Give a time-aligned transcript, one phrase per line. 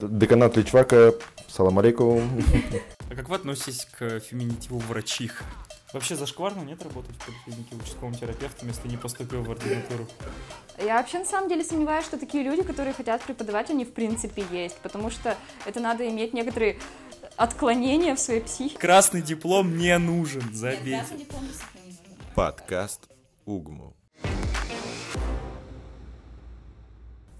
[0.00, 1.14] Деканат Личвака,
[1.48, 2.30] салам алейкум.
[3.10, 5.44] А как вы относитесь к феминитиву врачиха?
[5.92, 10.06] Вообще зашкварно нет работать в поликлинике участковым терапевтом, если не поступил в ординатуру?
[10.78, 14.44] Я вообще на самом деле сомневаюсь, что такие люди, которые хотят преподавать, они в принципе
[14.52, 15.36] есть, потому что
[15.66, 16.78] это надо иметь некоторые
[17.36, 18.78] отклонения в своей психике.
[18.78, 21.04] Красный диплом не нужен, забейте.
[22.36, 23.10] Подкаст
[23.46, 23.96] Угму.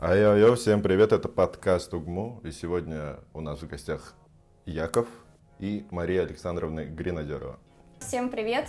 [0.00, 4.14] Айо-йо, всем привет, это подкаст Угму, и сегодня у нас в гостях
[4.64, 5.06] Яков
[5.58, 7.58] и Мария Александровна Гренадерова.
[8.00, 8.66] Всем привет!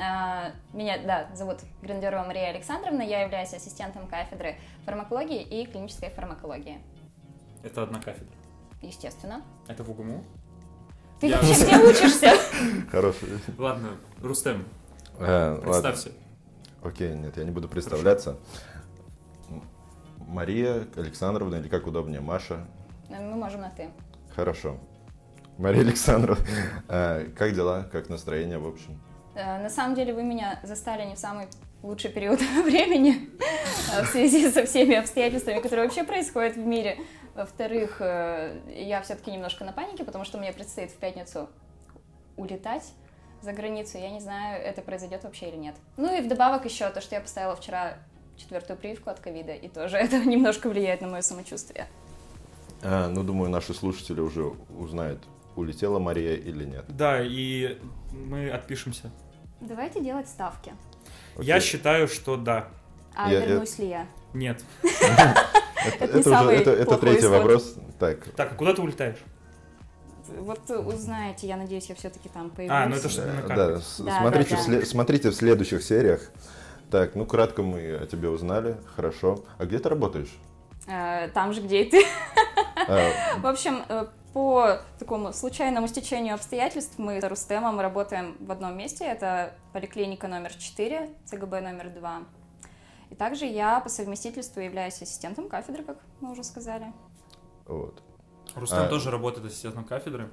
[0.00, 6.80] А, Меня, да, зовут Грандерова Мария Александровна, я являюсь ассистентом кафедры фармакологии и клинической фармакологии.
[7.62, 8.34] Это одна кафедра.
[8.80, 9.42] Естественно.
[9.68, 10.24] Это в УГМУ?
[11.20, 12.32] Ты Я- вообще где учишься?
[12.90, 13.28] Хороший.
[13.56, 13.90] Ладно,
[14.20, 14.64] Рустем,
[15.20, 16.10] Э, представься.
[16.82, 18.30] Окей, нет, я не буду представляться.
[18.30, 18.36] М-
[20.32, 22.64] Мария Александровна, или как удобнее, Маша.
[23.10, 23.90] Мы можем на «ты».
[24.34, 24.78] Хорошо.
[25.58, 26.44] Мария Александровна,
[26.88, 28.98] э, как дела, как настроение, в общем?
[29.34, 31.48] Э, На самом деле вы меня застали не в самый
[31.82, 33.28] лучший период времени
[33.94, 36.96] э, в связи со всеми обстоятельствами, которые вообще происходят в мире.
[37.34, 41.50] Во-вторых, э, я все-таки немножко на панике, потому что мне предстоит в пятницу
[42.38, 42.90] улетать
[43.42, 43.98] за границу.
[43.98, 45.74] Я не знаю, это произойдет вообще или нет.
[45.98, 47.98] Ну и вдобавок еще то, что я поставила вчера
[48.42, 51.86] четвертую прививку от ковида, и тоже это немножко влияет на мое самочувствие.
[52.82, 55.20] А, ну, думаю, наши слушатели уже узнают,
[55.56, 56.84] улетела Мария или нет.
[56.88, 57.78] Да, и
[58.12, 59.10] мы отпишемся.
[59.60, 60.72] Давайте делать ставки.
[61.38, 61.66] Я Окей.
[61.68, 62.68] считаю, что да.
[63.14, 64.06] А Я- я- вернусь ли я?
[64.34, 64.62] Нет.
[65.98, 67.76] Это третий вопрос.
[67.98, 69.18] Так, Так, а куда ты улетаешь?
[70.38, 72.76] Вот узнаете, я надеюсь, я все-таки там появлюсь.
[72.76, 73.08] А, ну это
[73.42, 73.54] карте.
[73.56, 74.86] да, с- Да, смотрите, да, да.
[74.86, 76.30] смотрите в следующих сериях.
[76.92, 79.42] Так, ну кратко мы о тебе узнали, хорошо.
[79.56, 80.30] А где ты работаешь?
[80.86, 82.04] Э, Там же, где и ты.
[82.86, 88.76] А, В общем, э, по такому случайному стечению обстоятельств мы с Рустемом работаем в одном
[88.76, 89.06] месте.
[89.06, 92.22] Это поликлиника номер 4, ЦГБ номер 2.
[93.08, 96.92] И также я по совместительству являюсь ассистентом кафедры, как мы уже сказали.
[97.66, 98.02] вот.
[98.54, 98.88] Рустем А.
[98.88, 100.28] тоже работает ассистентом кафедры.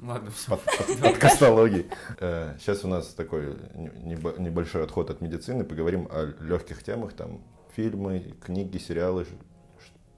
[0.00, 0.50] Ладно, все.
[0.50, 1.86] Под, под- подкастологии.
[2.20, 5.64] Э, Сейчас у нас такой не- небо- небольшой отход от медицины.
[5.64, 7.40] Поговорим о легких темах, там
[7.74, 9.26] фильмы, книги, сериалы.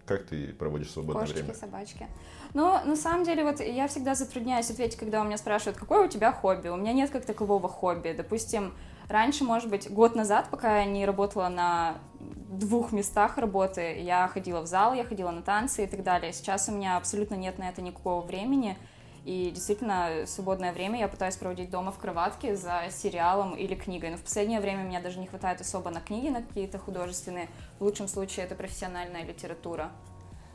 [0.06, 1.54] Как ты проводишь свободное Кошечки, время?
[1.54, 2.06] собачки.
[2.52, 6.08] Но на самом деле вот я всегда затрудняюсь ответить, когда у меня спрашивают, какое у
[6.08, 6.68] тебя хобби.
[6.68, 8.12] У меня нет как такового хобби.
[8.16, 8.74] Допустим,
[9.08, 14.60] раньше, может быть, год назад, пока я не работала на двух местах работы, я ходила
[14.62, 16.32] в зал, я ходила на танцы и так далее.
[16.32, 18.76] Сейчас у меня абсолютно нет на это никакого времени.
[19.24, 24.10] И действительно, свободное время я пытаюсь проводить дома в кроватке за сериалом или книгой.
[24.10, 27.48] Но в последнее время меня даже не хватает особо на книги, на какие-то художественные.
[27.78, 29.90] В лучшем случае это профессиональная литература.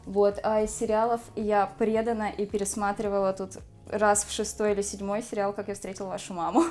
[0.05, 5.53] Вот, а из сериалов я предана и пересматривала тут раз в шестой или седьмой сериал
[5.53, 6.63] «Как я встретил вашу маму».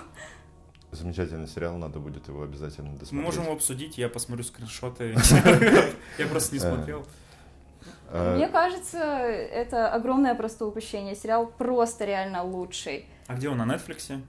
[0.93, 3.25] Замечательный сериал, надо будет его обязательно Мы досмотреть.
[3.25, 5.16] можем его обсудить, я посмотрю скриншоты.
[6.19, 7.05] Я просто не смотрел.
[8.11, 11.15] А, Мне кажется, это огромное просто упущение.
[11.17, 13.06] Сериал просто реально лучший.
[13.27, 14.21] А где он, на Нетфликсе?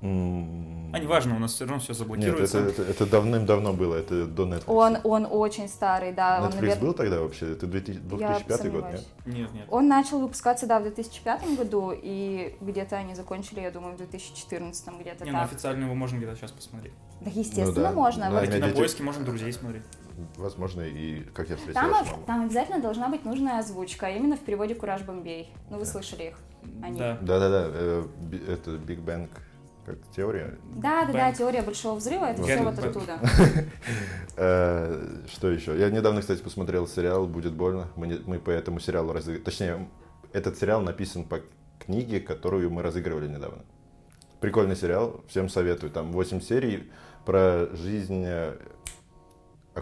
[0.00, 2.58] м, А, неважно, у нас все равно все Нет, заблокируется.
[2.60, 4.62] это, это- это давным-давно было, это до Netflix.
[4.68, 6.38] Он, он очень старый, да.
[6.40, 7.52] он, Netflix наверное- был тогда вообще?
[7.52, 9.04] Это 2000 Я 2005 год, нет?
[9.26, 9.64] Нет, нет.
[9.70, 15.00] Он начал выпускаться, да, в 2005 году, и где-то они закончили, я думаю, в 2014
[15.00, 16.92] где-то Не, ну официально его можно где-то сейчас посмотреть.
[17.20, 17.92] Да, естественно, Ну да.
[17.92, 18.30] можно.
[18.30, 19.82] Да, Вот На дети- поиске можно друзей смотреть.
[20.36, 22.22] Возможно, и как я встретил Там, вашу маму.
[22.26, 25.52] там обязательно должна быть нужная озвучка, а именно в переводе «Кураж Бомбей».
[25.70, 25.90] Ну, вы Да.
[25.90, 26.38] слышали их.
[26.82, 26.98] Они.
[26.98, 27.18] Да.
[27.20, 28.04] Да-да-да, э,
[28.48, 29.28] это Big Bang,
[29.86, 30.58] как теория.
[30.76, 33.18] Да, да, да, теория большого взрыва, это все вот оттуда.
[34.36, 35.78] Э, Что еще?
[35.78, 37.88] Я недавно, кстати, посмотрел сериал «Будет больно».
[37.96, 39.44] Мы, по этому сериалу разыгрывали.
[39.44, 39.88] Точнее,
[40.32, 41.40] этот сериал написан по
[41.80, 43.64] книге, которую мы разыгрывали недавно.
[44.40, 45.90] Прикольный сериал, всем советую.
[45.90, 46.90] Там 8 серий
[47.26, 48.56] про жизнь э,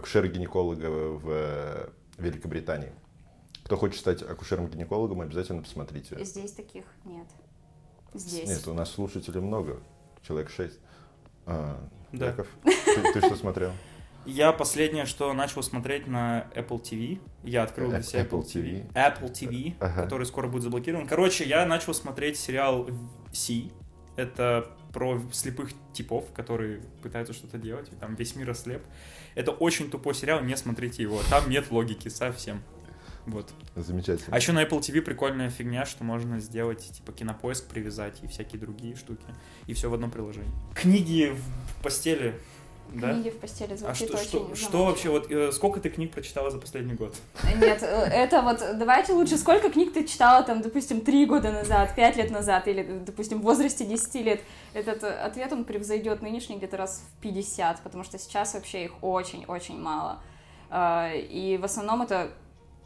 [0.07, 2.93] акушера-гинеколога в э, Великобритании.
[3.65, 6.23] Кто хочет стать акушером-гинекологом, обязательно посмотрите.
[6.25, 7.27] Здесь таких нет.
[8.15, 8.49] Здесь.
[8.49, 9.81] Нет, у нас слушателей много,
[10.27, 10.79] человек 6.
[11.47, 11.79] А,
[12.13, 12.27] Да.
[12.27, 13.73] Яков, ты, ты что смотрел?
[14.25, 18.93] Я последнее, что начал смотреть на Apple TV, я открыл для Э, себя Apple TV.
[18.93, 20.03] Apple TV, Ага.
[20.05, 21.07] который скоро будет заблокирован.
[21.07, 22.89] Короче, я начал смотреть сериал
[23.33, 23.73] Си.
[24.17, 28.83] Это про слепых типов, которые пытаются что-то делать, и там весь мир ослеп.
[29.35, 31.21] Это очень тупой сериал, не смотрите его.
[31.29, 32.63] Там нет логики совсем.
[33.27, 33.53] Вот.
[33.75, 34.35] Замечательно.
[34.35, 38.59] А еще на Apple TV прикольная фигня, что можно сделать, типа, кинопоиск привязать и всякие
[38.59, 39.27] другие штуки.
[39.67, 40.51] И все в одном приложении.
[40.75, 42.41] Книги в постели
[42.93, 43.13] Да?
[43.13, 46.13] Книги в постели А звучит что, очень что, что вообще, вот э, сколько ты книг
[46.13, 47.15] прочитала за последний год?
[47.57, 51.95] Нет, э, это вот, давайте лучше, сколько книг ты читала, там, допустим, три года назад,
[51.95, 54.41] пять лет назад, или, допустим, в возрасте 10 лет.
[54.75, 58.93] Этот э, ответ, он превзойдет нынешний где-то раз в 50, потому что сейчас вообще их
[59.03, 60.21] очень-очень мало.
[60.71, 62.31] А, И в основном это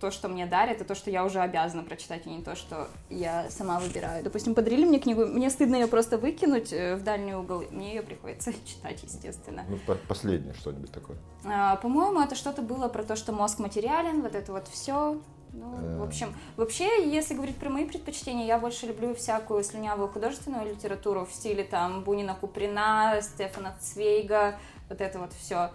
[0.00, 2.88] то, что мне дарят, и то, что я уже обязана прочитать, и не то, что
[3.10, 4.24] я сама выбираю.
[4.24, 8.02] Допустим, подарили мне книгу, мне стыдно ее просто выкинуть э, в дальний угол, мне ее
[8.02, 9.64] приходится читать, естественно.
[9.68, 11.16] Ну, по- последнее что-нибудь такое.
[11.44, 15.20] А, По-моему, это что-то было про то, что мозг материален, вот это вот все.
[15.52, 15.98] Ну, Э.
[15.98, 21.26] в общем, вообще, если говорить про мои предпочтения, я больше люблю всякую слюнявую художественную литературу
[21.26, 24.58] в стиле там Бунина Куприна, Стефана Цвейга,
[24.88, 25.70] вот это вот все.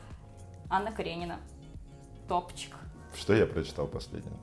[0.69, 1.39] Анна Каренина.
[2.27, 2.73] Топчик.
[3.15, 4.37] Что я прочитал последнее?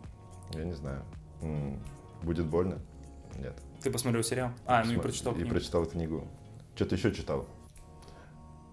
[0.55, 1.03] Я не знаю.
[2.23, 2.79] Будет больно?
[3.37, 3.55] Нет.
[3.83, 4.51] Ты посмотрел сериал?
[4.67, 5.51] А, ну и прочитал И книгу.
[5.51, 6.27] прочитал книгу.
[6.75, 7.47] Что-то еще читал.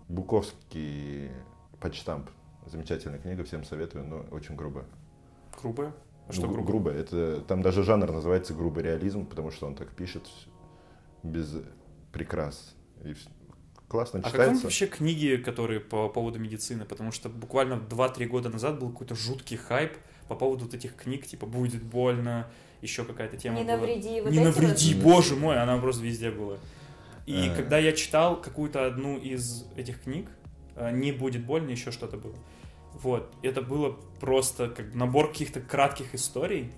[0.08, 1.30] Буковский
[1.80, 2.30] почтамп.
[2.66, 4.86] Замечательная книга, всем советую, но очень грубая.
[5.62, 5.94] Грубая?
[6.28, 6.92] А что Ну, грубо?
[6.92, 10.28] Это, там даже жанр называется грубый реализм, потому что он так пишет
[11.24, 11.56] без
[12.12, 12.76] прикрас.
[13.04, 13.16] И
[13.90, 14.64] классно А как вам читается.
[14.64, 16.86] вообще книги, которые по поводу медицины?
[16.86, 19.94] Потому что буквально 2-3 года назад был какой-то жуткий хайп
[20.30, 22.48] по поводу вот этих книг, типа «Будет больно»,
[22.82, 23.78] еще какая-то тема Не была.
[23.78, 24.22] навреди.
[24.22, 25.04] Вот не навреди, вот.
[25.04, 26.58] боже мой, она просто везде была.
[27.26, 27.56] И Э.
[27.56, 30.30] когда я читал какую-то одну из этих книг,
[30.76, 32.36] э, не будет больно, еще что-то было.
[32.94, 36.72] Вот, это было просто как набор каких-то кратких историй,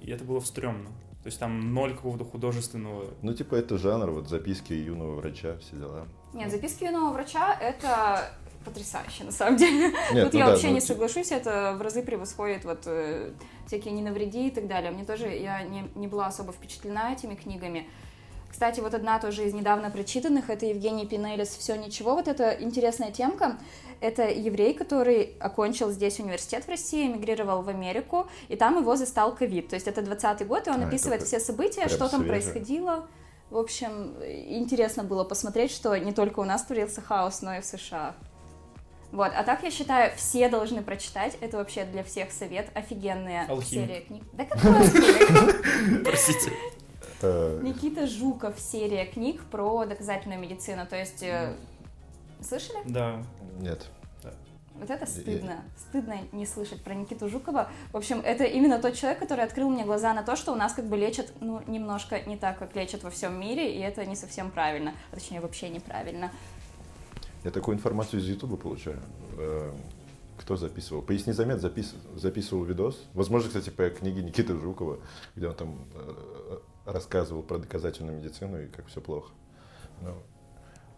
[0.00, 0.88] и это было стрёмно.
[1.22, 3.12] То есть там ноль какого-то художественного.
[3.22, 6.06] Ну, типа, это жанр, вот записки юного врача, все дела.
[6.32, 8.30] Нет, записки юного врача— это
[8.64, 9.94] потрясающе, на самом деле.
[10.12, 13.32] Нет, Тут ну я да, вообще ну, не соглашусь, это в разы превосходит вот э,
[13.66, 14.90] всякие «Не навреди» и так далее.
[14.90, 17.88] Мне тоже, я не, не была особо впечатлена этими книгами.
[18.50, 22.14] Кстати, вот одна тоже из недавно прочитанных, это Евгений Пинелис «Все ничего».
[22.14, 23.58] Вот это интересная темка.
[24.00, 29.34] Это еврей, который окончил здесь университет в России, эмигрировал в Америку, и там его застал
[29.34, 29.68] ковид.
[29.68, 32.28] То есть это 20-й год, и он А, описывает все события, что там свежее.
[32.28, 33.08] происходило.
[33.50, 37.64] В общем, интересно было посмотреть, что не только у нас творился хаос, но и в
[37.64, 38.14] США.
[39.10, 41.38] Вот, а так я считаю, все должны прочитать.
[41.40, 42.70] Это вообще для всех совет.
[42.74, 43.86] Офигенная Алхимик.
[43.86, 44.22] серия книг.
[44.34, 46.04] Да какой алхимик?
[46.04, 46.52] Простите.
[47.22, 50.86] Никита Жуков серия книг про доказательную медицину.
[50.86, 51.56] То есть, э,
[52.42, 52.78] слышали?
[52.84, 53.22] Да.
[53.58, 53.86] Нет.
[54.80, 55.64] Вот это стыдно.
[55.76, 57.68] Стыдно не слышать про Никиту Жукова.
[57.92, 60.72] В общем, это именно тот человек, который открыл мне глаза на то, что у нас
[60.72, 64.16] как бы лечат, ну, немножко не так, как лечат во всем мире, и это не
[64.16, 64.94] совсем правильно.
[65.10, 66.30] А точнее, вообще неправильно.
[67.44, 69.00] Я такую информацию из Ютуба получаю.
[69.36, 69.72] Э,
[70.38, 71.02] Кто записывал?
[71.02, 71.94] Поясни замет запис...
[72.14, 73.04] записывал видос.
[73.14, 74.98] Возможно, кстати, по книге Никиты Жукова,
[75.34, 79.32] где он там э, рассказывал про доказательную медицину и как все плохо.
[80.02, 80.14] Но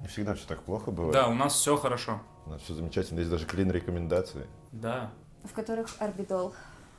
[0.01, 1.13] не всегда все так плохо бывает.
[1.13, 2.21] Да, у нас все хорошо.
[2.51, 3.21] У нас все замечательно.
[3.21, 4.45] Есть даже клин рекомендации.
[4.73, 5.13] Да.
[5.45, 6.53] В которых орбидол.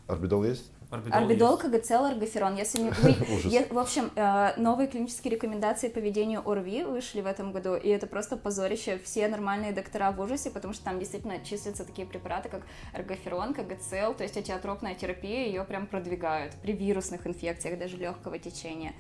[0.08, 0.72] Орбидол есть?
[0.90, 1.62] Орбидол Орбидол, есть.
[1.64, 2.56] КГЦ, Ларгоферон.
[2.56, 2.90] Если не.
[3.36, 3.70] Ужас.
[3.70, 8.08] В общем, э, новые клинические рекомендации по ведению ОРВИ вышли в этом году, и это
[8.08, 8.98] просто позорище.
[9.04, 12.62] Все нормальные доктора в ужасе, потому что там действительно числятся такие препараты, как
[12.94, 18.94] эргоферон, КГЦЛ, то есть атиотропная терапия, ее прям продвигают при вирусных инфекциях, даже легкого течения.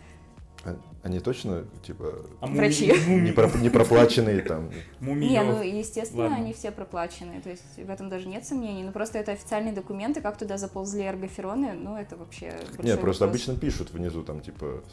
[0.64, 2.94] А- Они точно, типа, А Врачи.
[3.08, 4.70] не, про- не проплаченные там?
[5.00, 6.38] Не, ну естественно, Ладно.
[6.38, 8.84] они все проплачены, то есть в этом даже нет сомнений.
[8.84, 12.54] Ну просто это официальные документы, как туда заползли эргофероны, ну это вообще
[12.84, 13.42] Нет, просто вопрос.
[13.46, 14.84] обычно пишут внизу там, типа,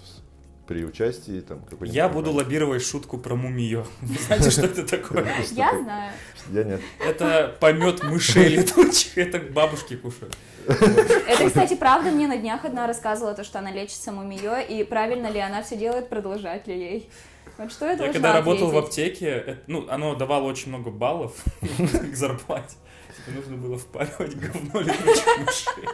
[0.69, 1.97] при участии там какой-нибудь...
[1.97, 3.87] Я буду лоббировать шутку про мумиё.
[4.03, 5.27] Вы знаете, что это такое?
[5.53, 6.13] Я знаю.
[6.53, 6.81] Я нет.
[7.01, 10.37] Это помет мышей летучих, это бабушки кушают.
[10.67, 14.85] Это, кстати, правда, мне на днях одна рассказывала, то, что она лечит саму Мио, и
[14.85, 17.11] правильно ли она все делает, продолжать ли ей.
[17.57, 19.15] Вот что я Я когда работал в ответить?
[19.15, 21.33] аптеке, это- ну, оно давало очень много баллов
[21.79, 22.77] к зарплате.
[23.17, 25.89] Типа нужно было впаривать говно летучих мышей.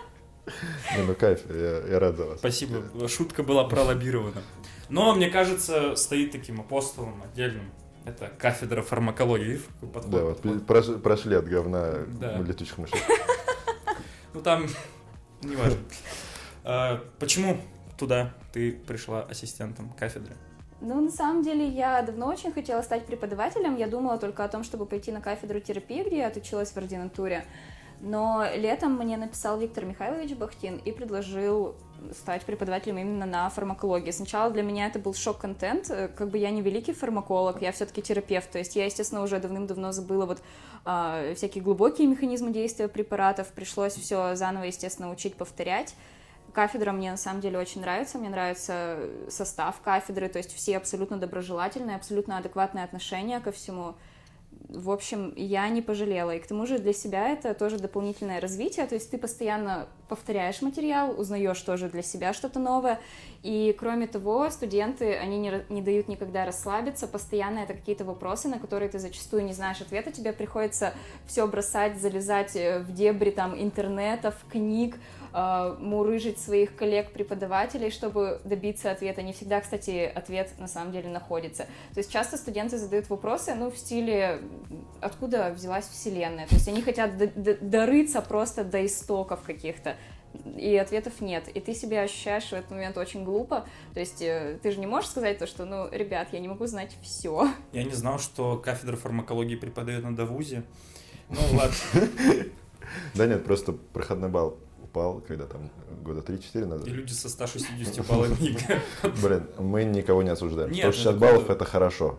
[0.97, 2.39] Не, ну кайф, я, я рад за вас.
[2.39, 4.43] Спасибо, шутка была пролоббирована.
[4.89, 7.71] Но, мне кажется, стоит таким апостолом отдельным.
[8.05, 9.61] Это кафедра фармакологии.
[9.81, 10.11] Подход?
[10.11, 12.39] Да, вот прош- прошли от говна Да.
[12.39, 12.99] летучих мышей.
[14.35, 14.67] Ну там,
[15.43, 15.79] неважно.
[16.65, 17.57] А, Почему
[17.97, 20.35] туда ты пришла ассистентом кафедры?
[20.81, 23.77] Ну, на самом деле, я давно очень хотела стать преподавателем.
[23.77, 27.45] Я думала только о том, чтобы пойти на кафедру терапии, где я отучилась в ординатуре.
[28.01, 31.75] Но летом мне написал Виктор Михайлович Бахтин и предложил
[32.13, 34.11] стать преподавателем именно на фармакологии.
[34.11, 38.03] Сначала для меня это был шок-контент, э, как бы я не великий фармаколог, я все-таки
[38.03, 40.43] терапевт, то есть я, естественно, уже давным-давно забыла вот
[40.85, 45.95] а, всякие глубокие механизмы действия препаратов, пришлось все заново, естественно, учить, повторять.
[46.53, 48.99] Кафедра мне на самом деле очень нравится, мне нравится
[49.29, 53.95] состав кафедры, то есть все абсолютно доброжелательные, абсолютно адекватное отношение ко всему.
[54.69, 56.35] В общем, я не пожалела.
[56.35, 58.87] И к тому же для себя это тоже дополнительное развитие.
[58.87, 63.01] То есть ты постоянно повторяешь материал, узнаешь тоже для себя что-то новое.
[63.43, 67.07] И кроме того, студенты, они не, не дают никогда расслабиться.
[67.07, 70.11] Постоянно это какие-то вопросы, на которые ты зачастую не знаешь ответа.
[70.11, 70.95] Тебе приходится
[71.27, 74.97] все бросать, залезать э, в дебри там интернетов, книг,
[75.35, 79.23] э, мурыжить своих коллег-преподавателей, чтобы добиться ответа.
[79.23, 81.65] Не всегда, кстати, ответ на самом деле находится.
[81.93, 84.41] То есть часто студенты задают вопросы, ну, в стиле,
[85.01, 86.47] откуда взялась Вселенная?
[86.47, 87.13] То есть они хотят
[87.69, 89.97] дорыться просто до истоков каких-то
[90.57, 91.49] и ответов нет.
[91.49, 93.67] И ты себя ощущаешь в этот момент очень глупо.
[93.93, 96.67] То есть э, ты же не можешь сказать то, что, ну, ребят, я не могу
[96.67, 97.49] знать все.
[97.73, 100.65] Я не знал, что кафедра фармакологии преподает на Давузе.
[101.29, 101.77] Ну, ладно.
[103.15, 104.59] Да нет, просто проходной балл
[104.95, 105.71] упал, когда там
[106.03, 106.87] года 3-4 назад.
[106.87, 108.57] И люди со 160 баллами
[109.23, 110.73] Блин, мы никого не осуждаем.
[110.73, 112.19] 160 баллов это хорошо,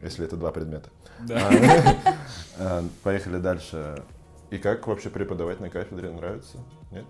[0.00, 0.90] если это два предмета.
[1.26, 1.50] Да.
[1.50, 2.16] А,
[2.58, 4.02] а, поехали дальше.
[4.50, 6.10] И как вообще преподавать на кафедре?
[6.10, 6.58] Нравится?
[6.92, 7.04] Нет?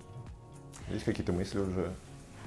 [0.88, 1.92] Есть какие-то мысли уже?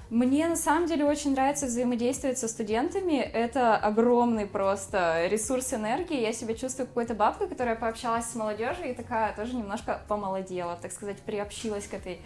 [0.09, 3.17] Мне на самом деле очень нравится взаимодействовать со студентами.
[3.17, 6.19] Это огромный просто ресурс энергии.
[6.19, 10.91] Я себя чувствую какой-то бабкой, которая пообщалась с молодежью и такая тоже немножко помолодела, так
[10.91, 12.21] сказать, приобщилась к этой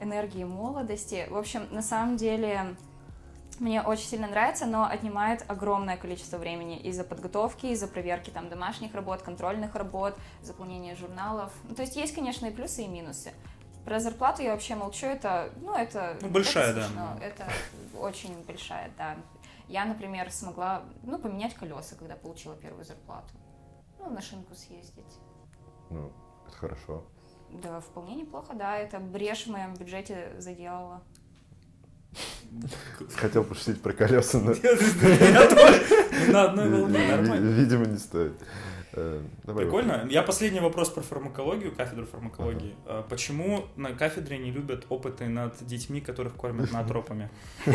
[0.00, 1.28] энергии молодости.
[1.30, 2.74] В общем, на самом деле
[3.60, 8.96] мне очень сильно нравится, но отнимает огромное количество времени из-за подготовки, из-за проверки там домашних
[8.96, 11.52] работ, контрольных работ, заполнения журналов.
[11.68, 13.32] Ну, то есть есть, конечно, и плюсы, и минусы.
[13.88, 16.18] Про зарплату я вообще молчу, это, ну, это...
[16.20, 17.24] Ну, большая, это смешно, да.
[17.24, 17.48] Это
[17.98, 19.16] очень большая, да.
[19.66, 23.30] Я, например, смогла, ну, поменять колеса, когда получила первую зарплату.
[23.98, 25.18] Ну, на шинку съездить.
[25.88, 26.12] Ну,
[26.46, 27.02] это хорошо.
[27.50, 28.76] Да, вполне неплохо, да.
[28.76, 31.00] Это брешь в моем бюджете заделала.
[33.16, 34.52] Хотел пошутить про колеса, но...
[36.30, 37.48] На одной волне, нормально.
[37.54, 38.34] Видимо, не стоит.
[38.98, 39.92] Э, давай Прикольно.
[39.94, 40.12] Вопрос.
[40.12, 42.74] Я последний вопрос про фармакологию, кафедру фармакологии.
[42.86, 43.06] Ага.
[43.08, 47.30] Почему на кафедре не любят опыты над детьми, которых кормят наотропами?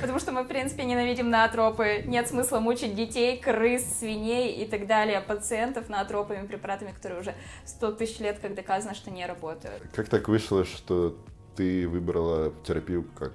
[0.00, 2.02] Потому что мы, в принципе, ненавидим наотропы.
[2.06, 7.92] Нет смысла мучить детей, крыс, свиней и так далее, пациентов наотропами, препаратами, которые уже 100
[7.92, 9.82] тысяч лет, как доказано, что не работают.
[9.94, 11.16] Как так вышло, что
[11.56, 13.32] ты выбрала терапию как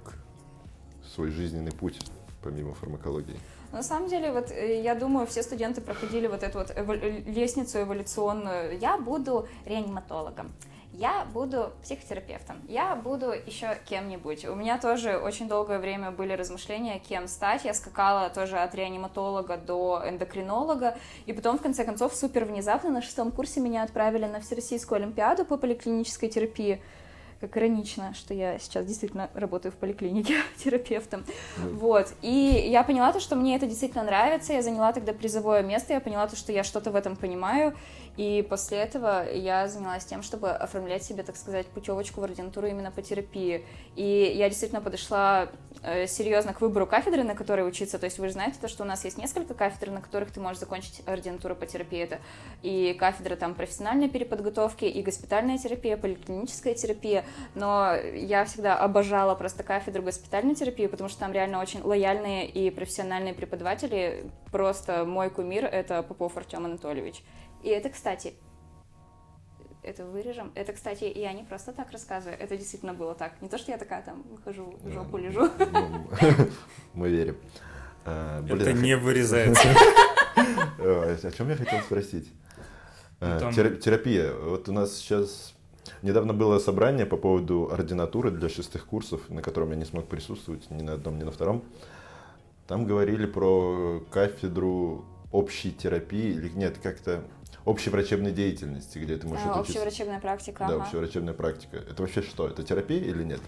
[1.16, 2.00] свой жизненный путь,
[2.44, 3.40] помимо фармакологии?
[3.72, 7.24] На самом деле, вот э, я думаю, все студенты проходили вот эту вот эволю...
[7.26, 8.80] лестницу эволюционную.
[8.80, 10.52] Я буду реаниматологом
[10.98, 14.46] я буду психотерапевтом, я буду еще кем-нибудь.
[14.46, 17.66] У меня тоже очень долгое время были размышления, кем стать.
[17.66, 20.98] Я скакала тоже от реаниматолога до эндокринолога,
[21.28, 25.46] и потом, в конце концов, супер внезапно на шестом курсе меня отправили на Всероссийскую Олимпиаду
[25.46, 26.82] по поликлинической терапии
[27.40, 31.24] как иронично, что я сейчас действительно работаю в поликлинике терапевтом.
[31.58, 31.74] Mm.
[31.76, 32.14] Вот.
[32.22, 34.54] И я поняла то, что мне это действительно нравится.
[34.54, 37.76] Я заняла тогда призовое место, я поняла то, что я что-то в этом понимаю.
[38.18, 42.92] И после этого я занялась тем, чтобы оформлять себе, так сказать, путевочку в ординатуру именно
[42.92, 43.64] по терапии.
[43.96, 45.50] И я действительно подошла
[45.84, 48.00] э, серьезно к выбору кафедры, на которой учиться.
[48.00, 50.40] То есть вы же знаете то, что у нас есть несколько кафедр, на которых ты
[50.40, 52.00] можешь закончить ординатуру по терапии.
[52.00, 52.20] Это
[52.64, 57.24] и кафедра там профессиональной переподготовки, и госпитальная терапия, поликлиническая терапия.
[57.54, 62.72] Но я всегда обожала просто кафедру госпитальной терапии, потому что там реально очень лояльные и
[62.72, 64.26] профессиональные преподаватели.
[64.52, 67.22] Просто мой кумир— это Попов Артем Анатольевич.
[67.64, 68.34] И это, кстати,
[69.84, 70.52] это вырежем.
[70.56, 73.42] Это, кстати, я не просто так рассказываю, это действительно было так.
[73.42, 75.50] Не то, что я такая там выхожу, жопу лежу.
[76.94, 77.38] Мы верим.
[78.06, 79.70] А, это не вырезается.
[80.78, 82.32] О чем я хотел спросить?
[83.20, 84.34] А, терапия.
[84.34, 85.54] Вот у нас сейчас
[86.02, 90.70] недавно было собрание по поводу ординатуры для шестых курсов, на котором я не смог присутствовать
[90.70, 91.64] ни на одном, ни на втором.
[92.68, 97.24] Там говорили про кафедру общей терапии, или нет, как-то
[97.68, 99.80] общей врачебной деятельности, где ты можешь а, учиться.
[99.80, 100.66] Общеврачебная практика.
[100.68, 100.84] Да, ага.
[100.84, 101.78] общеврачебная практика.
[101.78, 102.48] Это вообще что?
[102.48, 103.42] Это терапия или нет?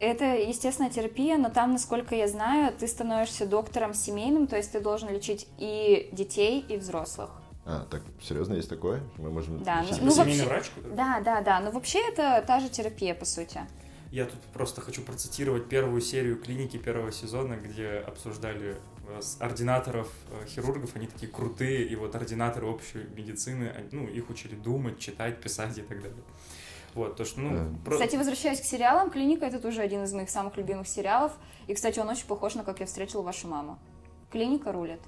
[0.00, 4.80] Это, естественно, терапия, но там, насколько я знаю, ты становишься доктором семейным, то есть ты
[4.80, 7.30] должен лечить и детей, и взрослых.
[7.66, 9.02] А, так серьезно есть такое?
[9.18, 9.62] Мы можем.
[9.62, 10.44] Да, ну, ну вообще.
[10.44, 11.60] Врач, да, да, да.
[11.60, 13.60] Но вообще это та же терапия, по сути.
[14.10, 18.97] Я тут просто хочу процитировать первую серию клиники первого сезона, где обсуждали э,
[19.40, 24.98] ординаторов э, хирургов, они такие крутые, и вот ординаторы общей медицины, ну, их учили думать,
[24.98, 26.22] читать, писать и так далее.
[26.94, 27.92] Вот, то, что, ну, про...
[27.92, 31.32] Кстати, возвращаясь к сериалам, «Клиника»— это тоже один из моих самых любимых сериалов.
[31.66, 33.78] И, кстати, он очень похож на «Как я встретила вашу маму».
[34.30, 35.00] «Клиника» рулит.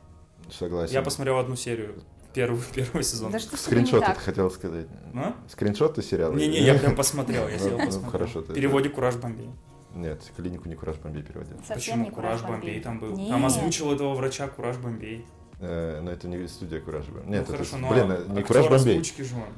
[0.50, 0.92] Согласен.
[0.92, 2.02] Я посмотрел одну серию
[2.32, 3.32] первый, первый сезон.
[3.32, 4.86] Да что Скриншот это хотел сказать.
[5.14, 5.34] А?
[5.48, 6.34] Скриншот ты сериала?
[6.34, 8.10] Не-не, я прям посмотрел, я сел ну, посмотрел.
[8.10, 8.40] Хорошо.
[8.40, 9.50] В переводе «Кураж Бомбей».
[9.94, 11.56] Нет, клинику не Кураж Бомбей переводил.
[11.68, 13.16] Почему Кураж Бомбей там был?
[13.28, 15.26] Там озвучил этого врача Кураж Бомбей.
[15.60, 17.06] Э, но это не студия Кураж.
[17.06, 18.94] Нет, ну, это, хорошо, но блин, э, не Кураж Бомбей.
[18.94, 19.48] озвучки же он.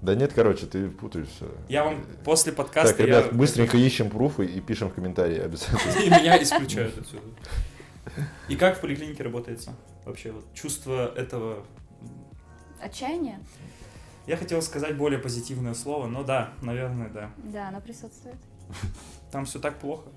[0.00, 1.50] Да нет, короче, ты путаешь все.
[1.68, 2.96] Я вам после подкаста...
[2.96, 6.00] Так, ребят, я- быстренько ищем пруфы и пишем в комментарии обязательно.
[6.04, 7.22] И меня исключают отсюда.
[8.48, 11.64] И как в поликлинике работается вообще вот чувство этого?
[12.80, 13.40] Отчаяние?
[14.26, 17.30] Я хотел сказать более позитивное слово, но да, наверное, да.
[17.44, 18.36] Да, оно присутствует.
[19.30, 20.08] Там все так плохо.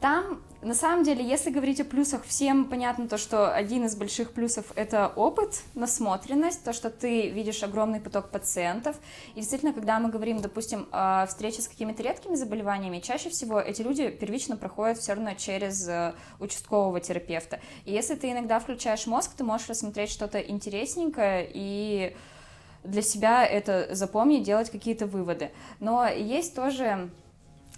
[0.00, 4.32] Там, на самом деле, если говорить о плюсах, всем понятно то, что один из больших
[4.32, 8.96] плюсов— это опыт, насмотренность, то, что ты видишь огромный поток пациентов.
[9.34, 13.80] И действительно, когда мы говорим, допустим, о встрече с какими-то редкими заболеваниями, чаще всего эти
[13.80, 17.60] люди первично проходят все равно через э, участкового терапевта.
[17.86, 22.14] И если ты иногда включаешь мозг, ты можешь рассмотреть что-то интересненькое и
[22.84, 25.50] для себя это запомнить, делать какие-то выводы.
[25.80, 27.10] Но есть тоже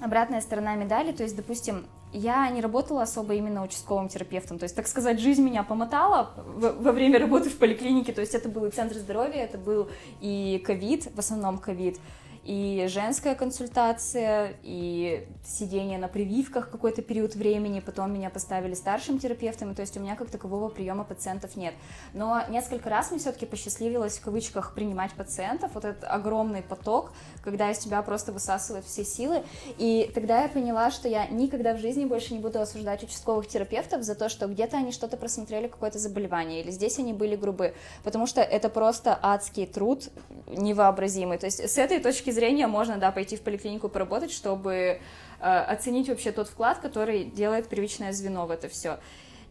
[0.00, 4.74] обратная сторона медали, то есть, допустим, я не работала особо именно участковым терапевтом, то есть,
[4.74, 8.70] так сказать, жизнь меня помотала во, время работы в поликлинике, то есть это был и
[8.70, 9.88] центр здоровья, это был
[10.20, 11.98] и ковид, в основном ковид,
[12.48, 19.74] и женская консультация, и сидение на прививках какой-то период времени, потом меня поставили старшим терапевтом,
[19.74, 21.74] то есть у меня как такового приема пациентов нет.
[22.14, 27.12] Но несколько раз мне все-таки посчастливилось в кавычках принимать пациентов, вот этот огромный поток,
[27.44, 29.42] когда из тебя просто высасывают все силы,
[29.76, 34.04] и тогда я поняла, что я никогда в жизни больше не буду осуждать участковых терапевтов
[34.04, 37.74] за то, что где-то они что-то просмотрели, какое-то заболевание, или здесь они были грубы,
[38.04, 40.08] потому что это просто адский труд
[40.46, 41.36] невообразимый.
[41.36, 44.98] То есть с этой точки зрения можно, да, пойти в поликлинику поработать, чтобы э,
[45.40, 48.98] оценить вообще тот вклад, который делает первичное звено в это все.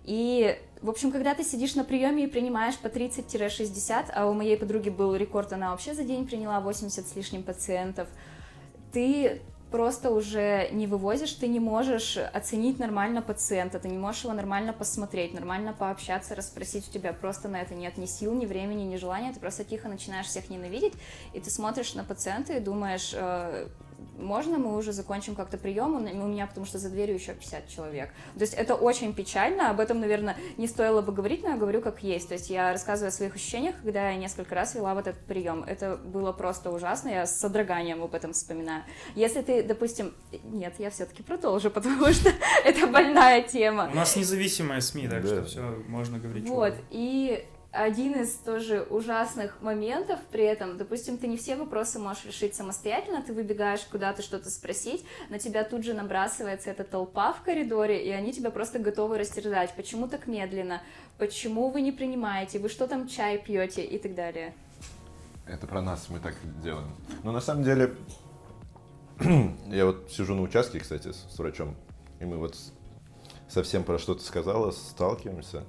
[0.03, 4.58] И, в общем, когда ты сидишь на приеме и принимаешь по 30-60, а у моей
[4.58, 8.08] подруги был рекорд, она вообще за день приняла 80 с лишним пациентов,
[8.94, 9.41] ты
[9.72, 14.74] просто уже не вывозишь, ты не можешь оценить нормально пациента, ты не можешь его нормально
[14.74, 17.14] посмотреть, нормально пообщаться, расспросить, у тебя.
[17.14, 20.50] Просто на это нет ни сил, ни времени, ни желания, ты просто тихо начинаешь всех
[20.50, 20.94] ненавидеть,
[21.34, 23.68] и ты смотришь на пациента и думаешь, э,
[24.18, 28.10] можно мы уже закончим как-то прием, у меня потому что за дверью еще 50 человек.
[28.36, 31.81] То есть это очень печально, об этом, наверное, не стоило бы говорить, но я говорю
[31.81, 32.27] как есть.
[32.27, 35.64] То есть я рассказываю о своих ощущениях, когда я несколько раз вела вот этот прием.
[35.64, 38.83] Это было просто ужасно, я с содроганием об этом вспоминаю.
[39.16, 40.14] Если ты, допустим...
[40.44, 42.31] Нет, я все-таки продолжу, потому что
[42.64, 43.90] это больная тема.
[43.92, 45.27] У нас независимая СМИ, так Да.
[45.27, 46.48] что все можно говорить.
[46.48, 52.25] Вот, и один из тоже ужасных моментов при этом, допустим, ты не все вопросы можешь
[52.25, 57.44] решить самостоятельно, ты выбегаешь куда-то что-то спросить, на тебя тут же набрасывается эта толпа в
[57.44, 59.74] коридоре, и они тебя просто готовы растерзать.
[59.75, 60.82] Почему так медленно?
[61.18, 62.60] Почему вы не принимаете?
[62.60, 63.84] Вы что там чай пьете?
[63.84, 64.53] И так далее.
[65.46, 66.92] Это про нас, мы так делаем.
[67.24, 67.96] Но на самом деле,
[69.68, 71.75] я вот сижу на участке, кстати, с, врачом,
[72.20, 72.58] и мы вот
[73.48, 75.64] совсем про что-то сказала, сталкиваемся.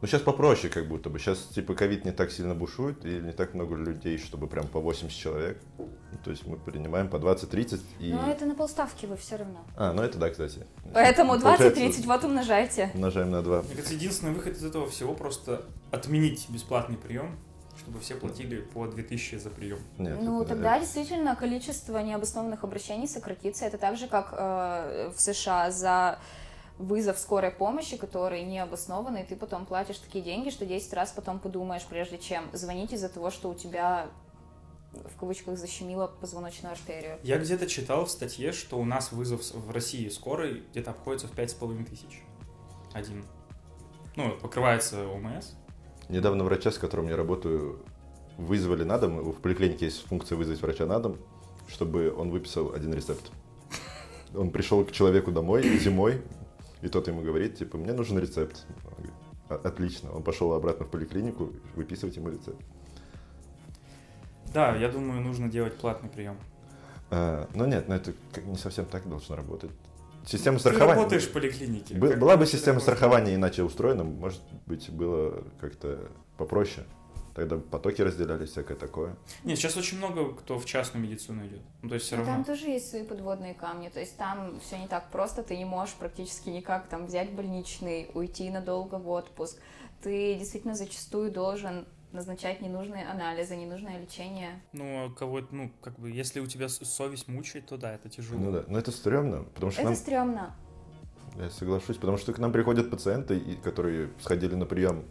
[0.00, 1.18] Ну, сейчас попроще, как будто бы.
[1.18, 4.80] Сейчас, типа, ковид не так сильно бушует, и не так много людей, чтобы прям по
[4.80, 5.60] 80 человек.
[5.76, 5.88] Ну,
[6.24, 8.12] то есть мы принимаем по 20-30 и...
[8.12, 9.64] Но это на полставки вы все равно.
[9.76, 10.64] А, ну это да, кстати.
[10.94, 12.90] Поэтому Получается, 20-30, вот умножайте.
[12.94, 13.62] Умножаем на 2.
[13.62, 17.36] Мне кажется, единственный выход из этого всего просто отменить бесплатный прием,
[17.78, 19.78] чтобы все платили по 2000 за прием.
[19.98, 23.64] Нет, Ну, это- тогда действительно количество необоснованных обращений сократится.
[23.64, 26.18] Это так же, как э, в США за
[26.78, 31.40] вызов скорой помощи, который не обоснованный, ты потом платишь такие деньги, что 10 раз потом
[31.40, 34.08] подумаешь, прежде чем звонить из-за того, что у тебя
[34.92, 37.18] в кавычках защемило позвоночную артерию.
[37.22, 41.32] Я где-то читал в статье, что у нас вызов в России скорой где-то обходится в
[41.32, 42.22] 5,5 тысяч.
[42.92, 43.24] Один.
[44.16, 45.52] Ну, покрывается ОМС.
[46.08, 47.84] Недавно врача, с которым я работаю,
[48.38, 49.30] вызвали на дом.
[49.30, 51.18] В поликлинике есть функция вызвать врача на дом,
[51.68, 53.30] чтобы он выписал один рецепт.
[54.34, 56.22] Он пришел к человеку домой зимой,
[56.82, 58.66] и тот ему говорит, типа, мне нужен рецепт.
[58.84, 59.12] Он говорит,
[59.48, 60.12] «А- Отлично.
[60.12, 62.60] Он пошел обратно в поликлинику выписывать ему рецепт.
[64.52, 66.36] Да, я думаю, нужно делать платный прием.
[67.10, 69.70] А, но нет, но это как не совсем так должно работать.
[70.26, 70.96] Система Ты страхования.
[71.00, 71.94] работаешь в поликлинике.
[71.94, 76.86] Бы- Была бы система страхования иначе устроена, может быть, было как-то попроще.
[77.38, 79.16] Тогда потоки разделялись, всякое такое.
[79.44, 81.60] Нет, сейчас очень много кто в частную медицину идет.
[81.82, 82.34] Ну, то есть все Но равно.
[82.34, 85.64] там тоже есть свои подводные камни, то есть там все не так просто, ты не
[85.64, 89.60] можешь практически никак там взять больничный, уйти надолго в отпуск.
[90.02, 94.60] Ты действительно зачастую должен назначать ненужные анализы, ненужное лечение.
[94.72, 98.40] Ну, а кого ну, как бы, если у тебя совесть мучает, то да, это тяжело.
[98.40, 100.56] Ну да, но это стрёмно, потому что Это нам, стрёмно.
[101.36, 105.04] я соглашусь, потому что к нам приходят пациенты, которые сходили на прием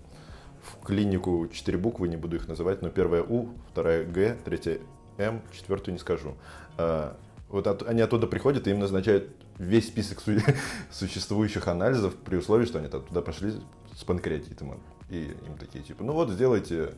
[0.67, 4.79] в клинику четыре буквы, не буду их называть, но первая У, вторая Г, третья
[5.17, 6.35] М, четвертую не скажу.
[6.77, 7.17] А,
[7.49, 10.33] вот от- они оттуда приходят, и им назначают весь список су-
[10.91, 13.53] существующих анализов при условии, что они туда пошли
[13.95, 14.79] с панкреатитом.
[15.09, 16.89] И им такие, типа, ну вот, сделайте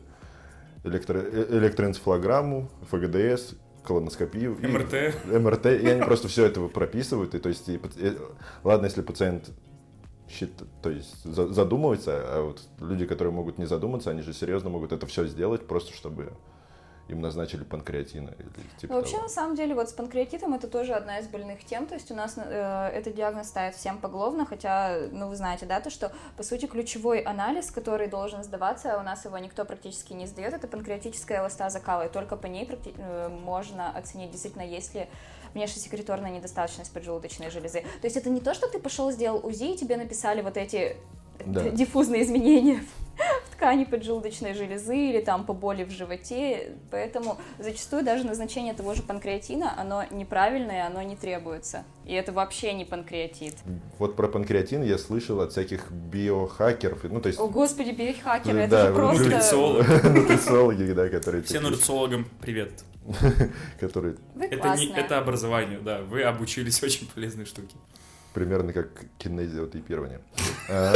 [0.84, 3.54] электро, э, электроэнцефалограмму, ФГДС,
[3.84, 4.56] колоноскопию.
[4.60, 5.14] и- МРТ.
[5.26, 8.16] МРТ, и они просто все это прописывают, и то есть, и паци- э,
[8.64, 9.50] ладно, если пациент
[10.82, 14.92] то есть за- задумывается, а вот люди, которые могут не задуматься, они же серьезно могут
[14.92, 16.32] это все сделать, просто чтобы
[17.08, 18.48] им назначили панкреатин или
[18.80, 19.24] типа Ну, Вообще, того.
[19.24, 21.86] на самом деле, вот с панкреатитом это тоже одна из больных тем.
[21.86, 25.80] То есть у нас э, этот диагноз ставят всем поголовно, хотя, ну, вы знаете, да,
[25.80, 30.12] то, что, по сути, ключевой анализ, который должен сдаваться, а у нас его никто практически
[30.12, 34.94] не сдает, это панкреатическая эластаза кала, и только по ней э, можно оценить, действительно, есть
[34.94, 35.08] ли
[35.54, 37.82] внешнесекреторная недостаточность поджелудочной железы.
[38.00, 40.96] То есть это не то, что ты пошел, сделал УЗИ, и тебе написали вот эти
[41.44, 41.68] Да.
[41.70, 42.82] диффузные изменения
[43.46, 48.94] в ткани поджелудочной железы или там по боли в животе, поэтому зачастую даже назначение того
[48.94, 51.84] же панкреатина, оно неправильное, оно не требуется.
[52.06, 53.56] И это вообще не панкреатит.
[53.98, 58.60] Вот про панкреатин я слышал от всяких биохакеров, ну то есть О, господи, биохакеры, Ну,
[58.64, 59.24] это да, же просто...
[59.24, 60.04] нутрициолог.
[60.04, 62.72] нутрициологи, да, которые Все такие, нутрициологам привет.
[63.80, 66.02] которые Вы Это, не, это образование, да.
[66.02, 67.76] Вы обучились очень полезной штуке.
[68.34, 70.20] примерно как кинезиотейпирование.
[70.68, 70.92] А,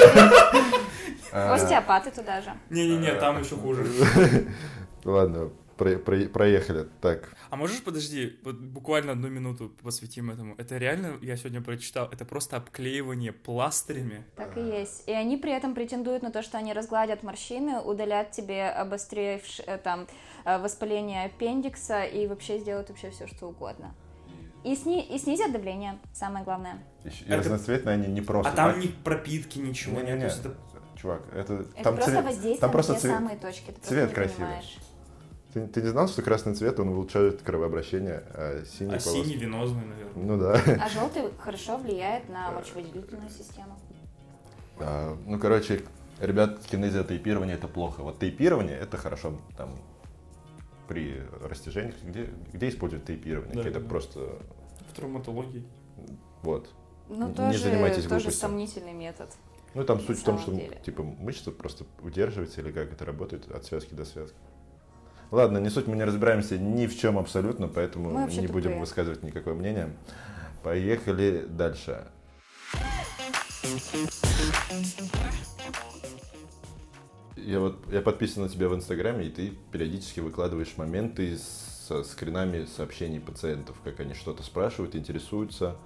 [1.33, 2.53] а, Остеопаты туда же.
[2.71, 3.85] Не-не-не, там еще хуже.
[5.05, 6.87] Ладно, про- про- проехали.
[7.01, 10.55] Так, А можешь, подожди, вот буквально одну минуту посвятим этому.
[10.57, 14.25] Это реально, я сегодня прочитал, это просто обклеивание пластырями.
[14.37, 15.09] Так и есть.
[15.09, 19.61] И они при этом претендуют на то, что они разгладят морщины, удалят тебе обостревш...
[19.67, 20.07] э, там,
[20.45, 23.95] э, воспаление аппендикса и вообще сделают вообще все, что угодно.
[24.65, 25.03] И, сни...
[25.05, 26.79] и снизят давление, самое главное.
[27.05, 28.51] и Это- разноцветные они не просто.
[28.51, 30.05] А там ни пропитки, ничего нет.
[30.07, 30.57] Не-не-не, То есть это-
[30.97, 33.15] чувак, это, Это там просто цвет, воздействие там просто на те цвет.
[33.15, 33.71] самые точки.
[33.73, 34.37] Ты цвет не красивый.
[34.47, 34.79] понимаешь.
[35.55, 39.37] Ты, ты не знал, что красный цвет, он улучшает кровообращение, а синий А полос- синий
[39.37, 40.25] венозный, наверное.
[40.25, 40.61] Ну да.
[40.85, 43.79] А желтый хорошо влияет на мочевыделительную систему.
[44.81, 45.83] А, ну, короче,
[46.21, 48.03] ребят, кинезиотейпирование это плохо.
[48.03, 49.71] Вот тейпирование это хорошо там
[50.89, 51.95] при растяжениях.
[52.03, 53.55] Где, где используют тейпирование?
[53.55, 53.89] Да, это да.
[53.89, 54.21] просто
[54.91, 55.65] В травматологии.
[56.43, 56.69] вот.
[57.09, 58.33] Ну, Не тоже, занимайтесь тоже глупостью.
[58.41, 59.31] сомнительный метод.
[59.75, 60.81] Ну, там суть в том, что деле.
[60.85, 64.37] типа мышца просто удерживается или как это работает от связки до связки.
[65.35, 68.79] Ладно, не суть, мы не разбираемся ни в чем абсолютно, поэтому не будем тупые.
[68.79, 69.91] высказывать никакое мнение.
[70.63, 72.05] Поехали дальше.
[77.37, 82.67] Я вот я подписан на тебя в Инстаграме, и ты периодически выкладываешь моменты со скринами
[82.67, 85.77] сообщений пациентов, как они что-то спрашивают, интересуются.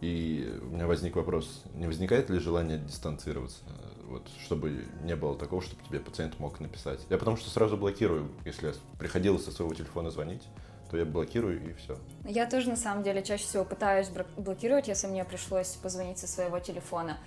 [0.00, 3.58] И у меня возник вопрос, не возникает ли желание дистанцироваться,
[4.08, 7.00] вот, чтобы не было такого, чтобы тебе пациент мог написать?
[7.10, 10.42] Я потому что сразу блокирую, если приходилось со своего телефона звонить,
[10.90, 11.98] то я блокирую и все.
[12.24, 16.58] Я тоже, на самом деле, чаще всего пытаюсь блокировать, если мне пришлось позвонить со своего
[16.60, 17.18] телефона.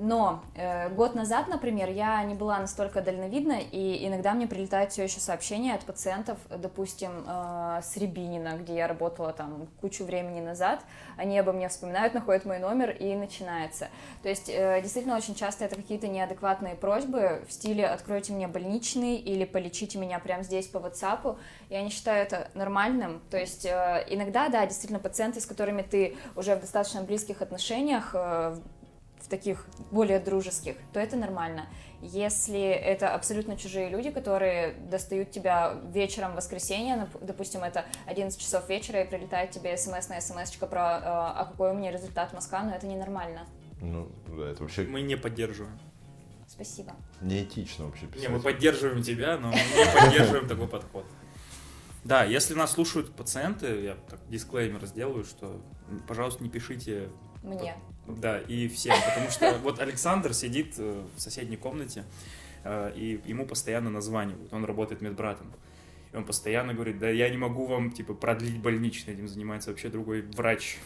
[0.00, 5.02] Но э, год назад, например, я не была настолько дальновидна, и иногда мне прилетают все
[5.02, 10.84] еще сообщения от пациентов, допустим, э, с Рябинина, где я работала там кучу времени назад.
[11.16, 13.88] Они обо мне вспоминают, находят мой номер, и начинается.
[14.22, 19.16] То есть, э, действительно, очень часто это какие-то неадекватные просьбы в стиле «откройте мне больничный»
[19.16, 21.36] или «полечите меня прямо здесь по WhatsApp».
[21.70, 23.20] Я не считаю это нормальным.
[23.30, 28.10] То есть, э, иногда, да, действительно, пациенты, с которыми ты уже в достаточно близких отношениях,
[28.14, 28.58] э,
[29.22, 31.66] в таких более дружеских, то это нормально.
[32.00, 38.40] Если это абсолютно чужие люди, которые достают тебя вечером в воскресенье, нап- допустим, это 11
[38.40, 42.32] часов вечера, и прилетает тебе смс на смс про э, «А какой у меня результат
[42.32, 43.46] мазка?», но это ненормально.
[43.80, 45.78] Ну, да, это вообще Мы не поддерживаем.
[46.46, 46.92] Спасибо.
[47.20, 48.22] неэтично вообще писать.
[48.22, 51.04] Не, мы поддерживаем тебя, но мы не поддерживаем такой подход.
[52.04, 55.60] Да, если нас слушают пациенты, я так дисклеймер сделаю, что,
[56.06, 57.10] пожалуйста, не пишите
[57.42, 57.76] Мне.
[58.16, 62.04] Да, и всем, потому что вот Александр сидит э, в соседней комнате,
[62.64, 65.46] э, и ему постоянно названивают, он работает медбратом.
[66.12, 69.88] И он постоянно говорит, да я не могу вам, типа, продлить больничный, этим занимается вообще
[69.90, 70.78] другой врач.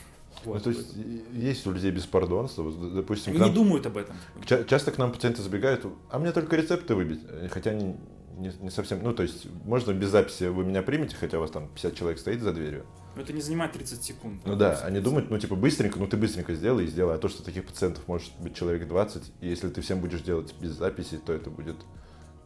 [0.45, 0.65] Ну, Вот.
[0.65, 0.95] то есть
[1.33, 4.17] есть у людей беспардонство, допустим, Они не нам- думают об этом.
[4.47, 7.97] ча- часто к нам пациенты забегают, а мне только рецепты выбить, Э, хотя они
[8.39, 11.51] не, не совсем, ну, то есть, можно без записи вы меня примете, хотя у вас
[11.51, 12.85] там 50 человек стоит за дверью.
[13.14, 14.42] Но это не занимает 30 секунд.
[14.44, 17.29] Ну да, они думают, ну, типа, быстренько, ну, ты быстренько сделай и сделай, а то,
[17.29, 21.18] что таких пациентов может быть человек 20, и если ты всем будешь делать без записи,
[21.18, 21.77] то это будет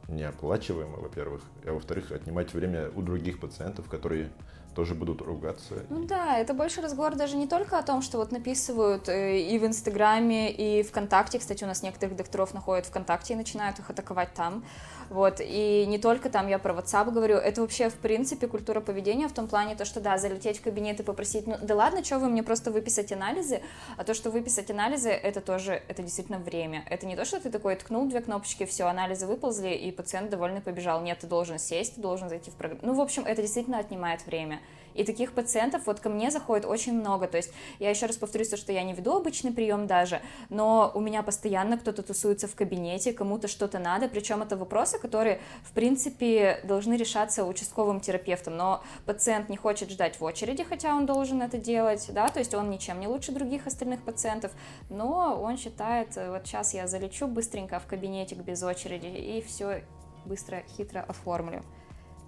[0.08, 4.30] неоплачиваемо, во-первых, а во-вторых, отнимать время у других пациентов, которые
[4.76, 5.74] тоже будут ругаться.
[5.88, 9.58] Ну да, это больше разговор даже не только о том, что вот написывают э, и
[9.58, 11.38] в Инстаграме, и ВКонтакте.
[11.38, 14.64] Кстати, у нас некоторых докторов находят ВКонтакте и начинают их атаковать там.
[15.10, 19.28] Вот, и не только там я про WhatsApp говорю, это вообще, в принципе, культура поведения
[19.28, 22.18] в том плане, то, что, да, залететь в кабинет и попросить, ну, да ладно, что
[22.18, 23.62] вы мне просто выписать анализы,
[23.96, 26.84] а то, что выписать анализы, это тоже, это действительно время.
[26.90, 30.60] Это не то, что ты такой ткнул две кнопочки, все, анализы выползли, и пациент довольно
[30.60, 31.00] побежал.
[31.02, 32.80] Нет, ты должен сесть, ты должен зайти в программу.
[32.84, 34.60] Ну, в общем, это действительно отнимает время.
[34.96, 37.26] И таких пациентов вот ко мне заходит очень много.
[37.26, 41.00] То есть я еще раз повторюсь, что я не веду обычный прием даже, но у
[41.00, 46.60] меня постоянно кто-то тусуется в кабинете, кому-то что-то надо, причем это вопросы, которые, в принципе,
[46.64, 51.58] должны решаться участковым терапевтом, но пациент не хочет ждать в очереди, хотя он должен это
[51.58, 54.52] делать, да, то есть он ничем не лучше других остальных пациентов,
[54.88, 59.82] но он считает, вот сейчас я залечу быстренько в кабинетик без очереди и все
[60.24, 61.62] быстро, хитро оформлю.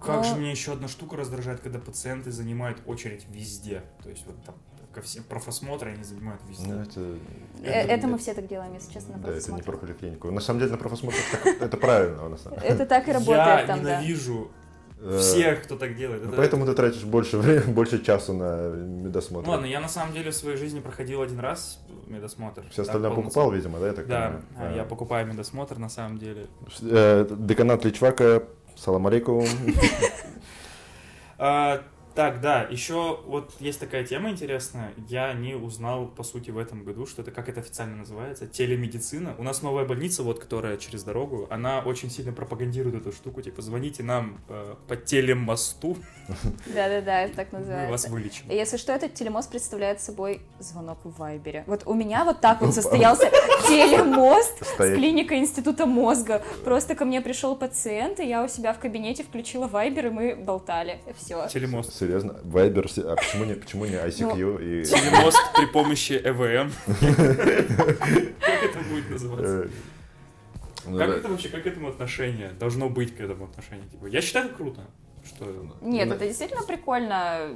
[0.01, 3.83] Как Но- же мне еще одна штука раздражает, когда пациенты занимают очередь везде.
[4.03, 4.55] То есть вот там
[4.93, 6.71] ко всем профосмотры они занимают везде.
[6.73, 6.99] Ну, это,
[7.61, 10.31] Э, Это мы все так делаем, если честно, на Да, это не про поликлинику.
[10.31, 12.71] На самом деле на профосмотрах так- это правильно, на самом деле.
[12.73, 13.99] Это так и Я работает там, да.
[14.01, 14.49] ненавижу
[15.01, 16.23] Э, всех, кто так делает.
[16.23, 19.45] ну, Это- Поэтому ты тратишь больше времени, больше часу на медосмотр.
[19.45, 22.63] Ну ладно, я на самом деле в своей жизни проходил один раз медосмотр.
[22.71, 26.47] Все остальное покупал, видимо, да, я так Да, а, я покупаю медосмотр на самом деле.
[26.81, 28.43] Э, Деканат Личвака,
[28.79, 29.45] салам алейкум.
[32.15, 34.93] Так, да, еще вот есть такая тема интересная.
[35.07, 39.35] Я не узнал, по сути, в этом году, что это, как это официально называется, телемедицина.
[39.37, 43.61] У нас новая больница, вот, которая через дорогу, она очень сильно пропагандирует эту штуку, типа,
[43.61, 45.97] звоните нам э, по телемосту,
[46.67, 48.09] Да-да-да, это так мы вас называется.
[48.09, 48.49] вылечим.
[48.49, 51.63] И Если что, этот телемост представляет собой звонок в Вайбере.
[51.67, 53.29] Вот у меня вот так вот состоялся
[53.67, 56.41] телемост с клиникой Института мозга.
[56.63, 60.35] Просто ко мне пришел пациент, и я у себя в кабинете включила Вайбер, и мы
[60.35, 60.99] болтали.
[61.17, 61.47] Все.
[61.47, 61.93] Телемост.
[62.09, 62.39] Серьезно?
[62.43, 64.83] Вайбер, а почему не, почему не ICQ и...
[64.85, 66.71] Телемост при помощи ЭВМ.
[68.39, 69.65] Как это будет называться?
[69.65, 69.69] э,
[70.87, 72.49] ну Как это вообще, как к этому отношение?
[72.59, 73.87] Должно быть к этому отношение.
[73.89, 74.81] Типа, я считаю это круто.
[75.23, 75.45] Что
[75.81, 77.55] Нет, Ну, это действительно прикольно.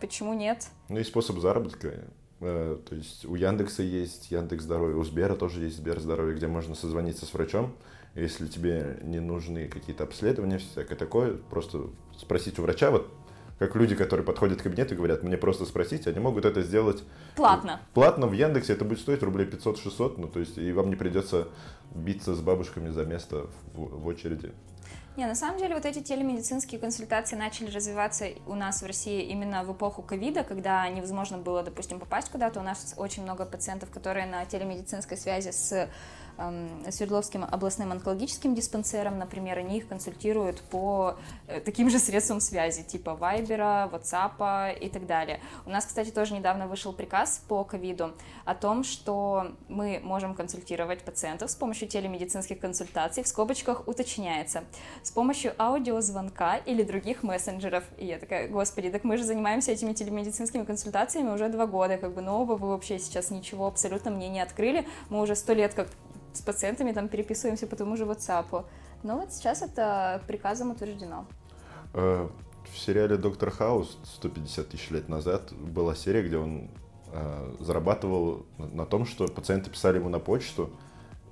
[0.00, 0.66] Почему нет?
[0.88, 2.06] Ну и способ заработка.
[2.40, 6.48] Э, То есть у Яндекса есть Яндекс Здоровье, у Сбера тоже есть Сбер Здоровье, где
[6.48, 7.76] можно созвониться с врачом.
[8.16, 13.08] Если тебе не нужны какие-то обследования, всякое такое, просто спросить у врача, вот
[13.60, 17.04] как люди, которые подходят в кабинет и говорят, мне просто спросить, они могут это сделать
[17.36, 17.78] Платно.
[17.92, 21.48] платно в Яндексе, это будет стоить рублей 500-600, ну то есть и вам не придется
[21.94, 24.52] биться с бабушками за место в, в очереди.
[25.18, 29.62] Не, на самом деле вот эти телемедицинские консультации начали развиваться у нас в России именно
[29.62, 32.60] в эпоху ковида, когда невозможно было, допустим, попасть куда-то.
[32.60, 35.90] У нас очень много пациентов, которые на телемедицинской связи с
[36.90, 41.16] Свердловским областным онкологическим диспансером, например, они их консультируют по
[41.46, 45.40] э, таким же средствам связи, типа Вайбера, Ватсапа и так далее.
[45.66, 48.14] У нас, кстати, тоже недавно вышел приказ по ковиду
[48.44, 54.64] о том, что мы можем консультировать пациентов с помощью телемедицинских консультаций, в скобочках уточняется,
[55.02, 57.84] с помощью аудиозвонка или других мессенджеров.
[57.98, 62.14] И я такая, господи, так мы же занимаемся этими телемедицинскими консультациями уже два года, как
[62.14, 64.86] бы нового вы вообще сейчас ничего абсолютно мне не открыли.
[65.08, 65.88] Мы уже сто лет как
[66.32, 68.64] с пациентами там переписываемся по тому же WhatsApp.
[69.02, 71.26] Но вот сейчас это приказом утверждено.
[71.94, 72.28] Э,
[72.72, 76.70] В сериале «Доктор Хаус» 150 тысяч лет назад была серия, где он
[77.12, 80.70] э, зарабатывал на- том, что пациенты писали ему на почту,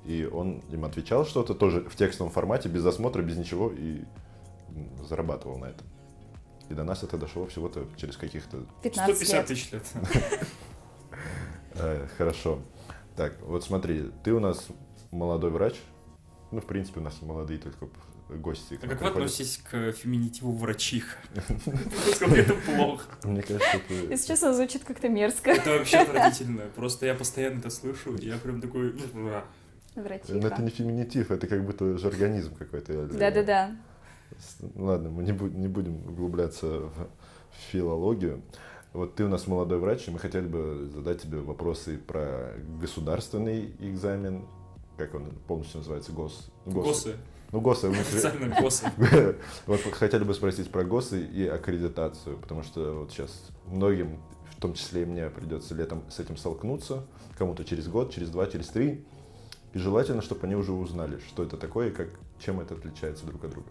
[0.04, 4.02] и он им отвечал что-то тоже в текстовом формате, без осмотра, без ничего, и
[5.08, 5.86] зарабатывал на этом.
[6.70, 8.64] И до нас это дошло всего-то через каких-то...
[8.82, 9.46] 15 150 лет.
[9.46, 9.82] тысяч лет.
[11.74, 12.60] э, хорошо.
[13.16, 14.66] Так, вот смотри, ты у нас
[15.10, 15.74] молодой врач.
[16.50, 17.88] Ну, в принципе, у нас молодые только
[18.28, 18.74] гости.
[18.74, 19.16] А как вы приходят.
[19.16, 21.16] относитесь к феминитиву врачиха?
[21.66, 23.04] Насколько это плохо?
[23.24, 23.94] Мне кажется, это...
[23.94, 25.50] Если честно, звучит как-то мерзко.
[25.50, 26.62] Это вообще отвратительно.
[26.74, 28.94] Просто я постоянно это слышу, и я прям такой...
[29.14, 29.44] ну, а.
[29.94, 30.04] Ну,
[30.46, 33.06] это не феминитив, это как будто жаргонизм какой-то.
[33.06, 33.76] Да-да-да.
[34.38, 37.08] С- ну Ладно, мы не, бу- не будем углубляться в
[37.72, 38.42] филологию.
[38.92, 43.74] Вот ты у нас молодой врач, и мы хотели бы задать тебе вопросы про государственный
[43.80, 44.46] экзамен.
[44.98, 46.12] Как он полностью называется?
[46.12, 46.50] ГОС.
[46.66, 47.16] Ну, Госы.
[47.52, 47.86] Ну, ГОСы.
[47.86, 48.90] смысле- Официально госы.
[49.66, 53.30] Вот хотели бы спросить про ГОСы и аккредитацию, потому что вот сейчас
[53.66, 54.18] многим,
[54.50, 57.06] в том числе и мне, придется летом с этим столкнуться,
[57.38, 59.06] кому-то через год, через два, через три.
[59.72, 62.08] И желательно, чтобы они уже узнали, что это такое и как,
[62.40, 63.68] чем это отличается друг от друга.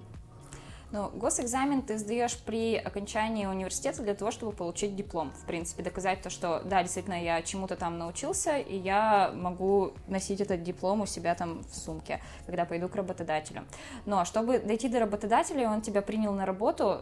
[0.89, 5.31] Ну, госэкзамен ты сдаешь при окончании университета для того, чтобы получить диплом.
[5.31, 10.39] В принципе, доказать то, что да, действительно, я чему-то там научился, и я могу носить
[10.39, 13.65] этот диплом у себя там в сумке, когда пойду к работодателю.
[14.05, 17.01] Но чтобы дойти до работодателя, и он тебя принял на работу,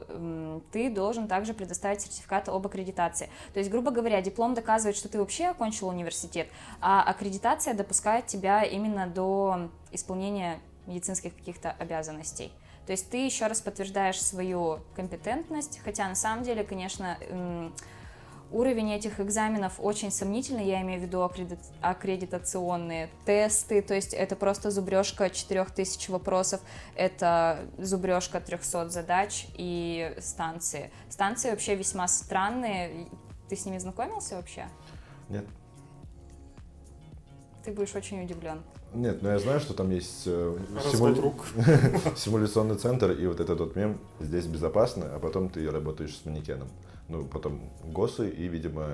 [0.72, 3.30] ты должен также предоставить сертификат об аккредитации.
[3.54, 6.48] То есть, грубо говоря, диплом доказывает, что ты вообще окончил университет,
[6.82, 12.52] а аккредитация допускает тебя именно до исполнения медицинских каких-то обязанностей.
[12.86, 17.18] То есть ты еще раз подтверждаешь свою компетентность, хотя на самом деле, конечно,
[18.52, 21.24] уровень этих экзаменов очень сомнительный, я имею в виду
[21.82, 26.62] аккредитационные тесты, то есть это просто зубрежка 4000 вопросов,
[26.96, 30.92] это зубрежка 300 задач и станции.
[31.10, 33.08] Станции вообще весьма странные,
[33.50, 34.68] ты с ними знакомился вообще?
[35.30, 35.46] Нет.
[37.66, 38.62] Ты будешь очень удивлен.
[38.94, 40.58] Нет, но я знаю, что там есть э,
[40.92, 41.34] симуля...
[42.16, 46.70] симуляционный центр, и вот этот вот мем «здесь безопасно», а потом ты работаешь с манекеном.
[47.10, 48.88] Ну, потом ГОСы и, видимо,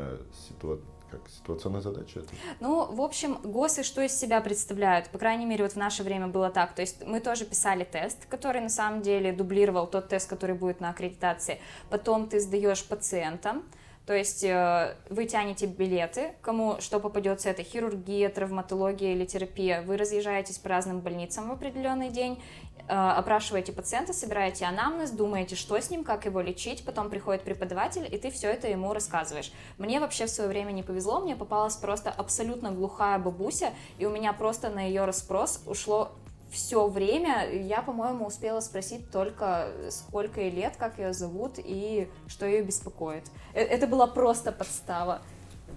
[0.47, 0.79] ситуа...
[1.11, 2.29] как ситуационная задача это?
[2.61, 5.09] Ну, в общем, ГОСы что из себя представляют?
[5.09, 6.73] По крайней мере, вот в наше время было так.
[6.73, 10.79] То есть мы тоже писали тест, который на самом деле дублировал тот тест, который будет
[10.79, 11.59] на аккредитации.
[11.89, 13.63] Потом ты сдаешь пациентам,
[14.05, 19.83] то есть э, вы тянете билеты, кому что попадется, это хирургия, травматология или терапия.
[19.83, 22.41] Вы разъезжаетесь по разным больницам в определенный день,
[22.87, 28.07] э, опрашиваете пациента, собираете анамнез, думаете, что с ним, как его лечить, потом приходит преподаватель,
[28.11, 29.53] и ты все это ему рассказываешь.
[29.77, 34.09] Мне вообще в свое время не повезло, мне попалась просто абсолютно глухая бабуся, и у
[34.09, 36.11] меня просто на ее расспрос ушло
[36.51, 42.45] все время я, по-моему, успела спросить только, сколько ей лет, как ее зовут и что
[42.45, 43.23] ее беспокоит.
[43.53, 45.21] Э, это была просто подстава.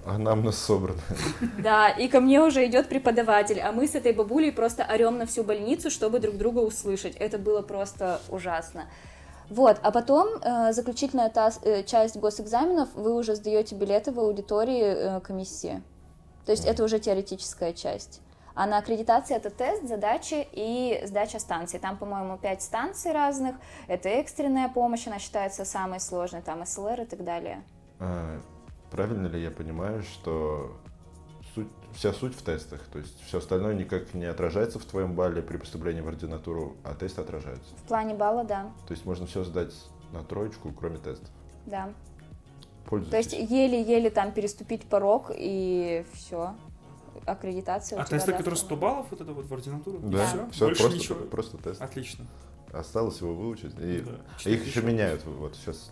[0.05, 1.01] А нам нас собрано.
[1.59, 5.27] Да, и ко мне уже идет преподаватель, а мы с этой бабулей просто орем на
[5.27, 7.17] всю больницу, чтобы друг друга услышать.
[7.17, 8.87] Это было просто ужасно.
[9.49, 14.83] Вот, а потом э, заключительная та, э, часть госэкзаменов, вы уже сдаете билеты в аудитории
[14.83, 15.83] э, комиссии.
[16.47, 18.21] То есть это уже теоретическая часть.
[18.55, 21.81] А на аккредитации это тест, задачи и сдача станций.
[21.81, 23.57] Там, по-моему, пять станций разных.
[23.89, 27.65] Это экстренная помощь, она считается самой сложной, там СЛР и так далее.
[27.99, 28.41] А,
[28.91, 30.77] правильно ли я понимаю, что
[31.55, 35.43] суть, вся суть в тестах, то есть все остальное никак не отражается в твоем балле
[35.43, 37.75] при поступлении в ординатуру, а тесты отражаются?
[37.77, 38.71] В плане балла, да.
[38.87, 39.75] То есть можно все сдать
[40.13, 41.29] на троечку, кроме тестов?
[41.67, 41.93] Да.
[42.87, 43.11] Пользуйтесь.
[43.11, 46.55] То есть еле-еле там переступить порог и все
[47.27, 48.01] аккредитация.
[48.01, 49.99] А тесты, которые 100 баллов, вот это вот в ординатуру?
[50.01, 51.19] Да, все, все больше просто, ничего.
[51.27, 51.81] просто тест.
[51.83, 52.27] Отлично.
[52.73, 53.75] Осталось его выучить.
[53.79, 54.51] И Да.
[54.51, 55.25] их еще меняют.
[55.25, 55.91] Вот сейчас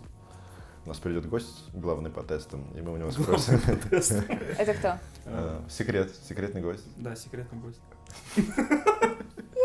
[0.85, 3.55] у нас придет гость, главный по тестам, и мы у него спросим.
[4.57, 4.99] Это кто?
[5.25, 6.83] А, Секрет, секретный гость.
[6.97, 7.79] Да, секретный гость.
[8.35, 8.43] Я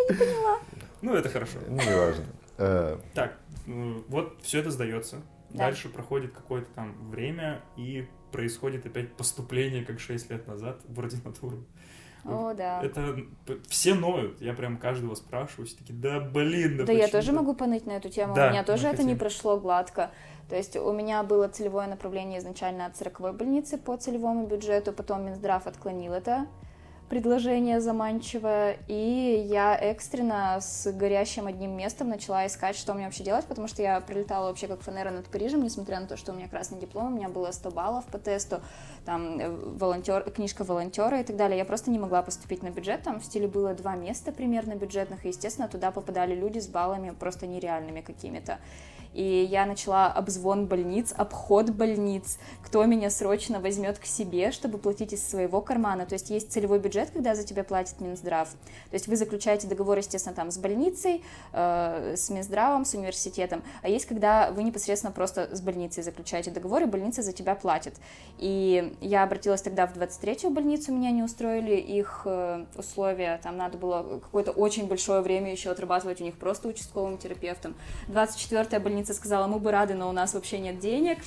[0.09, 0.59] не поняла.
[1.02, 1.59] Ну, это хорошо.
[1.68, 2.24] Ну, неважно.
[2.57, 5.16] Э, Так, ну, вот все это сдается.
[5.50, 5.59] Да.
[5.66, 11.64] Дальше проходит какое-то там время, и происходит опять поступление, как 6 лет назад, в ординатуру.
[12.25, 12.83] О, да.
[12.83, 13.17] Это
[13.69, 14.41] все ноют.
[14.41, 17.87] Я прям каждого спрашиваю, все такие, да блин, да Да, я тоже так?» могу поныть
[17.87, 18.35] на эту тему.
[18.35, 19.19] Да, у меня тоже это не хотим.
[19.19, 20.11] прошло гладко.
[20.49, 25.27] То есть у меня было целевое направление изначально от 40 больницы по целевому бюджету, потом
[25.27, 26.47] Минздрав отклонил это
[27.09, 33.47] предложение заманчивое, и я экстренно с горящим одним местом начала искать, что мне вообще делать,
[33.47, 36.49] потому что я прилетала вообще как фанера над Парижем, несмотря на то, что у меня
[36.49, 38.61] красный диплом, у меня было 100 баллов по тесту,
[39.05, 41.59] там э, волонтер, книжка волонтера и так далее.
[41.59, 45.25] Я просто не могла поступить на бюджет, там в стиле было два места примерно бюджетных,
[45.25, 48.59] и, естественно, туда попадали люди с баллами просто нереальными какими-то.
[49.14, 55.12] И я начала обзвон больниц, обход больниц, кто меня срочно возьмет к себе, чтобы платить
[55.12, 56.07] из своего кармана.
[56.07, 58.49] То есть есть целевой бюджет, когда за тебя платит Минздрав.
[58.51, 63.62] То есть вы заключаете договор, естественно, там с больницей, э, с Минздравом, с университетом.
[63.83, 67.94] А есть, когда вы непосредственно просто с больницей заключаете договор, и больница за тебя платит.
[68.38, 73.79] И я обратилась тогда в 23-ю больницу, меня не устроили их э, условия, там надо
[73.79, 77.75] было какое-то очень большое время еще отрабатывать у них просто участковым терапевтом.
[78.09, 81.19] 24-я больница сказала, мы бы рады, но у нас вообще нет денег.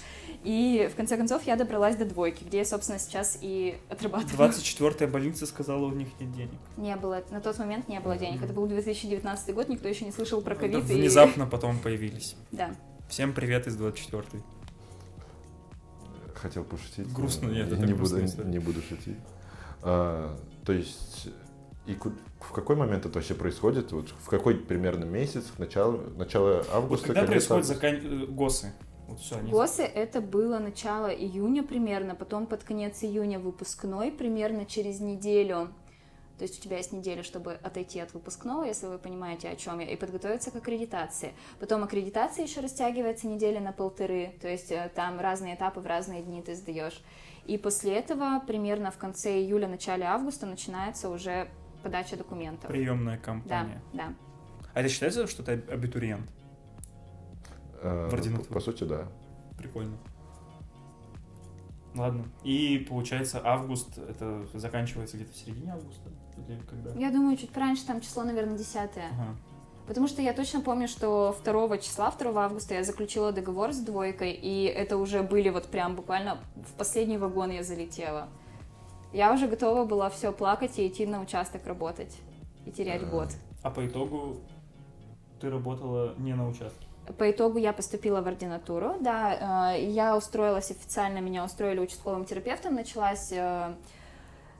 [0.43, 4.49] И в конце концов я добралась до двойки, где я, собственно, сейчас и отрабатываю.
[4.49, 6.59] 24-я больница сказала, у них нет денег.
[6.77, 8.41] Не было, на тот момент не было денег.
[8.41, 10.89] Это был 2019 год, никто еще не слышал про ковид.
[10.89, 12.35] и- внезапно потом появились.
[12.51, 12.75] Да.
[13.09, 14.41] Всем привет из 24-й.
[16.35, 17.11] Хотел пошутить.
[17.13, 19.17] Грустно, но нет, я это не грустная буду, не буду шутить.
[19.83, 21.27] А, то есть,
[21.85, 23.91] и в какой момент это вообще происходит?
[23.91, 25.45] Вот в какой примерно месяц?
[25.57, 27.07] Начало, начало Вот августа?
[27.07, 27.73] когда конец происходит августа?
[27.73, 28.23] закан...
[28.23, 28.73] э, ГОСы?
[29.07, 29.51] Вот все, они...
[29.51, 35.69] ГОСы это было начало июня примерно, потом под конец июня выпускной, примерно через неделю.
[36.37, 39.79] То есть у тебя есть неделя, чтобы отойти от выпускного, если вы понимаете, о чем
[39.79, 41.33] я, и подготовиться к аккредитации.
[41.59, 46.21] Потом аккредитация еще растягивается недели на полторы, то есть э, там разные этапы в разные
[46.21, 47.03] дни ты сдаешь.
[47.45, 51.49] И после этого, примерно в конце июля, начале августа, начинается уже
[51.81, 52.67] подача документов.
[52.69, 53.81] Приемная Да, кампания.
[53.93, 54.13] да.
[54.73, 56.29] А это считается, что ты абитуриент?
[57.81, 58.53] Э, В ординатуру.
[58.53, 59.07] По сути, да.
[59.57, 59.97] Прикольно.
[61.95, 62.25] Ладно.
[62.43, 66.09] И получается, август это заканчивается где-то в середине августа?
[66.47, 66.91] Или когда?
[66.97, 69.35] Я думаю, чуть пораньше, там число, наверное, 10 Ага.
[69.87, 74.31] Потому что я точно помню, что 2 числа, 2 августа я заключила договор с двойкой,
[74.31, 78.29] и это уже были вот прям буквально в последний вагон я залетела.
[79.13, 82.17] Я уже готова была все плакать и идти на участок работать.
[82.65, 83.05] И терять А.
[83.05, 83.29] год.
[83.63, 84.37] А по итогу
[85.39, 86.85] ты работала не на участке?
[87.17, 92.75] По итогу я поступила в ординатуру, да, э, я устроилась официально, меня устроили участковым терапевтом,
[92.75, 93.73] началась, э,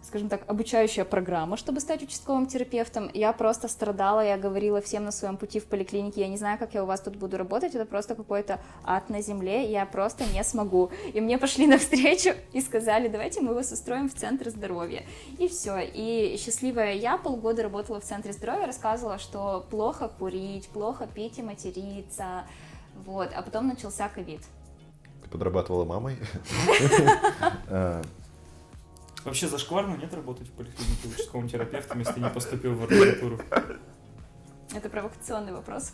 [0.04, 3.10] скажем так, обучающая программа, чтобы стать участковым терапевтом.
[3.14, 6.74] Я просто страдала, я говорила всем на своем пути в поликлинике, я не знаю, как
[6.74, 10.43] я у вас тут буду работать, это просто какой-то ад на земле, я просто не
[10.43, 10.91] смогу.
[11.14, 15.04] И мне пошли навстречу и сказали, давайте мы вас устроим в центр здоровья.
[15.38, 15.80] И все.
[15.80, 21.43] И счастливая я полгода работала в центре здоровья, рассказывала, что плохо курить, плохо пить и
[21.43, 22.43] материться.
[23.06, 23.30] Вот.
[23.36, 24.41] А потом начался ковид.
[25.24, 26.18] Ты подрабатывала мамой?
[29.24, 33.39] Вообще зашкварно нет работать в поликлинике участковым терапевтом, если ты не поступил в ординатуру?
[34.76, 35.93] Это провокационный вопрос.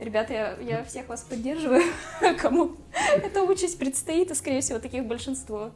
[0.00, 1.82] Ребята, я, я всех вас поддерживаю.
[2.40, 2.76] Кому
[3.14, 5.72] эта участь предстоит, и, скорее всего, таких большинство.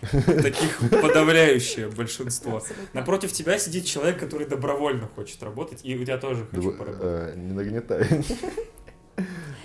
[0.00, 2.58] Таких подавляющее большинство.
[2.58, 3.00] Абсолютно.
[3.00, 7.34] Напротив тебя сидит человек, который добровольно хочет работать, и у тебя тоже хочу поработать.
[7.34, 8.06] э, Не нагнетай.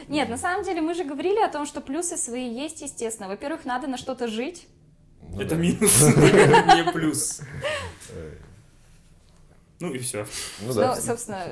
[0.07, 3.29] Нет, на самом деле мы же говорили о том, что плюсы свои есть, естественно.
[3.29, 4.67] Во-первых, надо на что-то жить.
[5.33, 5.61] Ну Это да.
[5.61, 7.41] минус, не плюс.
[9.79, 10.25] Ну и все.
[10.61, 10.95] Ну да.
[10.95, 11.45] Ну, собственно,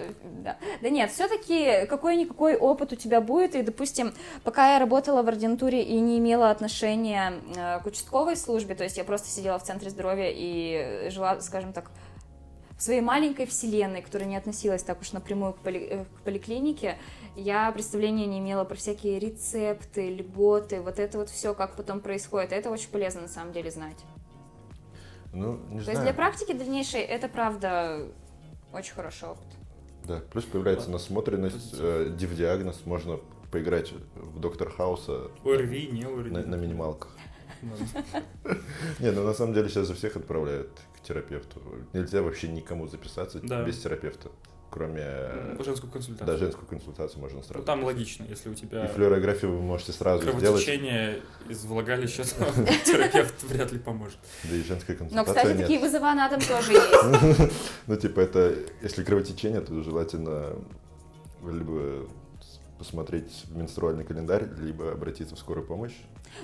[0.43, 0.57] да.
[0.81, 3.55] Да нет, все-таки какой-никакой опыт у тебя будет.
[3.55, 4.13] И, допустим,
[4.45, 8.95] пока я работала в ординатуре и не имела отношения э, к участковой службе, то есть
[8.95, 11.91] я просто сидела в центре здоровья и жила, скажем так,
[12.81, 16.97] в своей маленькой вселенной, которая не относилась так уж напрямую к, поли- э, к поликлинике,
[17.35, 22.51] я представления не имела про всякие рецепты, льготы, вот это вот все, как потом происходит.
[22.51, 23.97] Это очень полезно на самом деле знать.
[25.31, 26.15] Ну, не То есть для знаю.
[26.15, 28.07] практики дальнейшей это правда
[28.73, 29.45] очень хороший опыт.
[30.05, 33.19] Да, плюс появляется насмотренность, э, див-диагноз, можно
[33.51, 36.31] поиграть в Доктор Хауса ОРВИ, не ОРВИ.
[36.31, 37.15] на, на минималках.
[38.99, 40.71] Не, ну на самом деле сейчас же всех отправляют
[41.01, 41.61] к терапевту.
[41.93, 43.63] Нельзя вообще никому записаться Да.
[43.63, 44.29] без терапевта,
[44.69, 45.03] кроме...
[45.63, 46.27] Женскую консультацию.
[46.27, 47.65] Да, женскую консультацию можно Ну, сразу.
[47.65, 50.39] там логично, если у И тебя флюорографию вы можете сразу сделать.
[50.41, 52.23] кровотечение из влагалища,
[52.85, 54.17] терапевт вряд ли поможет.
[54.43, 55.61] Да и женская Но, консультация кстати, нет.
[55.61, 57.51] такие вызова на дом тоже есть.
[57.87, 60.55] Ну, типа, это, если кровотечение, то желательно
[61.43, 62.07] либо
[62.77, 65.93] посмотреть в менструальный календарь, либо обратиться в скорую помощь.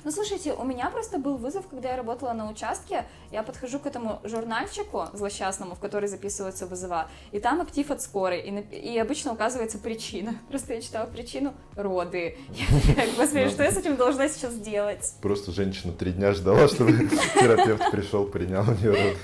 [0.03, 3.05] Ну, слушайте, у меня просто был вызов, когда я работала на участке.
[3.31, 8.41] Я подхожу к этому журнальчику злосчастному, в который записываются вызова, и там актив от скорой,
[8.41, 10.35] и, и обычно указывается причина.
[10.49, 12.37] Просто я читала причину— роды.
[12.53, 13.49] Я такая, господи, Ну.
[13.49, 15.13] что я с этим должна сейчас делать?
[15.21, 16.91] Просто женщина три дня ждала, чтобы
[17.39, 19.17] терапевт пришел, принял у нее роды.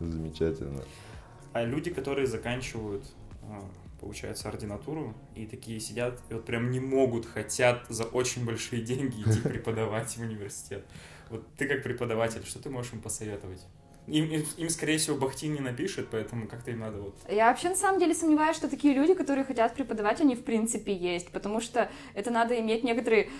[0.00, 0.82] Замечательно.
[1.52, 3.04] А люди, которые заканчивают,
[3.50, 3.62] а,
[4.00, 9.22] получается, ординатуру, и такие сидят, и вот прям не могут, хотят за очень большие деньги
[9.22, 10.84] идти преподавать в университет.
[11.30, 13.66] Вот ты как преподаватель, что ты можешь им посоветовать?
[14.06, 17.16] Им, им, им, скорее всего, Бахтин не напишет, поэтому как-то им надо вот...
[17.28, 20.94] Я вообще на самом деле сомневаюсь, что такие люди, которые хотят преподавать, они в принципе
[20.94, 23.30] есть, потому что это надо иметь некоторые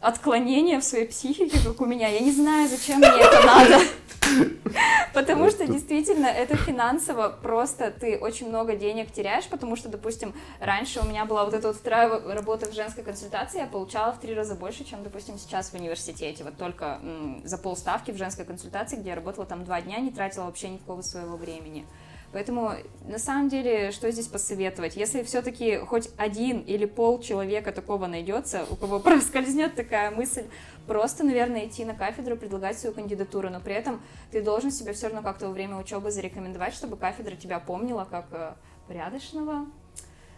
[0.00, 2.08] отклонения в своей психике, как у меня.
[2.08, 3.84] Я не знаю, зачем мне это надо.
[5.14, 11.00] Потому что действительно это финансово просто ты очень много денег теряешь, потому что, допустим, раньше
[11.00, 14.34] у меня была вот эта вот вторая работа в женской консультации, я получала в три
[14.34, 16.44] раза больше, чем, допустим, сейчас в университете.
[16.44, 17.00] Вот только
[17.44, 21.02] за полставки в женской консультации, где я работала там два дня, не тратила вообще никакого
[21.02, 21.86] своего времени.
[22.32, 22.74] Поэтому,
[23.04, 24.96] на самом деле, что здесь посоветовать?
[24.96, 30.44] Если все-таки хоть один или пол человека такого найдется, у кого проскользнет такая мысль,
[30.86, 34.00] просто, наверное, идти на кафедру, предлагать свою кандидатуру, но при этом
[34.30, 38.26] ты должен себя все равно как-то во время учебы зарекомендовать, чтобы кафедра тебя помнила как
[38.30, 38.54] э,
[38.86, 39.66] порядочного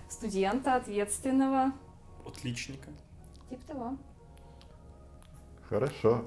[0.08, 1.72] студента, ответственного,
[2.26, 2.88] Отличника.
[3.50, 3.96] типа того.
[5.68, 6.24] Хорошо.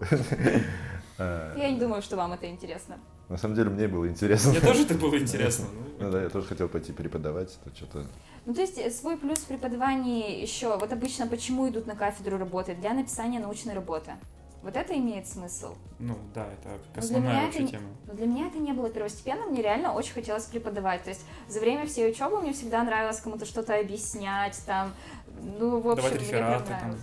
[1.18, 3.00] Я не думаю, что вам это интересно.
[3.30, 4.52] На самом деле мне было интересно.
[4.52, 5.66] Мне тоже это было интересно.
[6.00, 8.06] Ну да, я тоже хотел пойти преподавать, то что-то...
[8.46, 12.38] Ну, то есть э, свой плюс в преподавании еще, вот обычно почему идут на кафедру
[12.38, 12.80] работать?
[12.80, 14.12] Для написания научной работы.
[14.62, 15.76] Вот это имеет смысл.
[16.00, 17.84] Ну да, это Ну, основная это вообще не- тема.
[18.08, 21.04] Но для меня это не было первостепенным, мне реально очень хотелось преподавать.
[21.04, 24.94] То есть за время всей учебы мне всегда нравилось кому-то что-то объяснять, там,
[25.60, 26.96] ну, в общем, Давать мне прям рефераты там.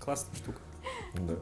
[0.00, 0.58] Классная штука.
[1.14, 1.34] Да.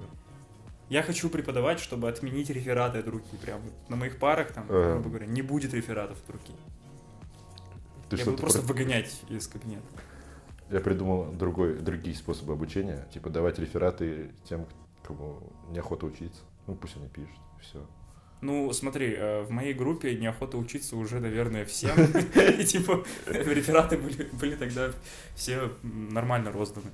[0.89, 3.37] Я хочу преподавать, чтобы отменить рефераты от руки.
[3.43, 4.93] Прям на моих парах, там, Ага.
[4.95, 6.53] грубо говоря, не будет рефератов от руки.
[8.11, 9.83] Ты Я буду просто про- выгонять из кабинета.
[10.71, 14.67] Я придумал другой, другие способы обучения, типа давать рефераты тем,
[15.03, 16.43] кому неохота учиться.
[16.67, 17.87] Ну, пусть они пишут, все.
[18.41, 21.95] Ну, смотри, э, в моей группе неохота учиться уже, наверное, всем.
[22.67, 24.91] Типа, рефераты были, тогда
[25.35, 26.91] все нормально розданы.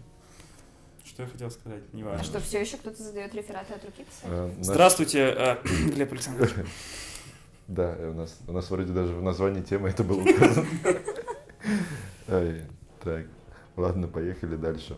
[1.20, 2.24] Что я хотел сказать, не А важно.
[2.24, 4.24] что, все еще кто-то задает рефераты от руки писать?
[4.24, 5.56] Э, наш- Здравствуйте, э,
[5.94, 6.50] Глеб Александрович.
[7.68, 10.66] Да, и у нас, у нас вроде даже в названии темы это было указано.
[13.02, 13.26] Так,
[13.76, 14.96] ладно, поехали дальше.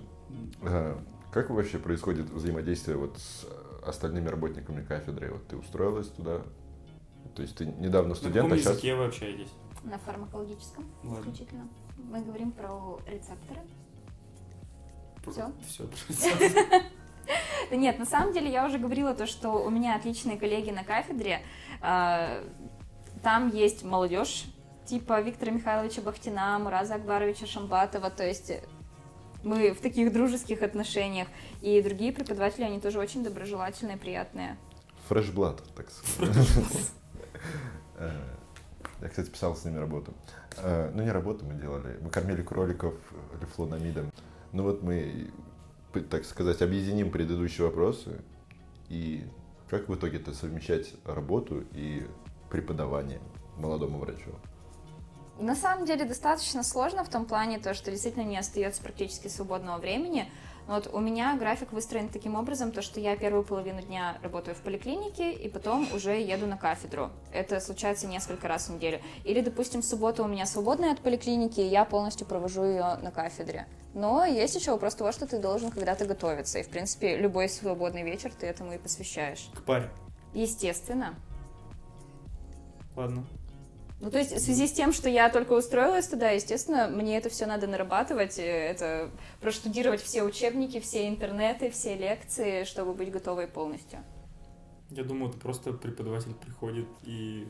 [0.62, 1.00] А,
[1.32, 3.46] Как вообще происходит взаимодействие вот с
[3.86, 5.30] остальными работниками кафедры?
[5.32, 6.42] Вот ты устроилась туда?
[7.36, 8.72] То есть ты недавно На студент, каком а сейчас...
[8.72, 9.48] языке вы общаетесь?
[9.84, 11.20] На фармакологическом Ладно.
[11.20, 11.68] исключительно.
[11.96, 13.60] Мы говорим про рецепторы.
[15.30, 15.52] Всё?
[16.08, 16.32] Все.
[17.70, 20.82] Да нет, на самом деле я уже говорила то, что у меня отличные коллеги на
[20.84, 21.40] кафедре.
[21.80, 22.44] А,
[23.22, 24.44] Там есть молодежь,
[24.84, 28.52] типа Виктора Михайловича Бахтина, Мураза Акбаровича Шамбатова, то есть
[29.44, 31.28] мы в таких дружеских отношениях.
[31.62, 34.56] И другие преподаватели, они тоже очень доброжелательные, приятные.
[35.08, 36.90] Фрешблат, так сказать.
[37.98, 38.10] Э,
[39.00, 40.12] Я, кстати, писал с ними работу.
[40.58, 41.98] Э, Ну, не работу мы делали.
[42.02, 42.94] Мы кормили кроликов
[43.40, 44.10] рифлонамидом.
[44.52, 45.30] Ну вот мы,
[46.10, 48.22] так сказать, объединим предыдущие вопросы.
[48.88, 49.24] И
[49.70, 52.06] как в итоге-то совмещать работу и
[52.50, 53.20] преподавание
[53.56, 54.30] молодому врачу?
[55.38, 59.78] На самом деле достаточно сложно в том плане, то, что действительно не остается практически свободного
[59.78, 60.30] времени.
[60.66, 64.60] Вот у меня график выстроен таким образом, то, что я первую половину дня работаю в
[64.60, 67.10] поликлинике, и потом уже еду на кафедру.
[67.32, 69.00] Это случается несколько раз в неделю.
[69.24, 73.10] Или, допустим, в субботу у меня свободная от поликлиники, и я полностью провожу ее на
[73.10, 73.66] кафедре.
[73.94, 76.58] Но есть еще вопрос того, что ты должен когда-то готовиться.
[76.60, 79.50] И, в принципе, любой свободный вечер ты этому и посвящаешь.
[79.54, 79.90] К паре.
[80.32, 81.14] Естественно.
[82.96, 83.24] Ладно.
[84.02, 87.30] Ну, то есть в связи с тем, что я только устроилась туда, естественно, мне это
[87.30, 93.46] все надо нарабатывать, э, это проштудировать все учебники, все интернеты, все лекции, чтобы быть готовой
[93.46, 94.00] полностью.
[94.90, 97.46] Я думаю, это просто преподаватель приходит и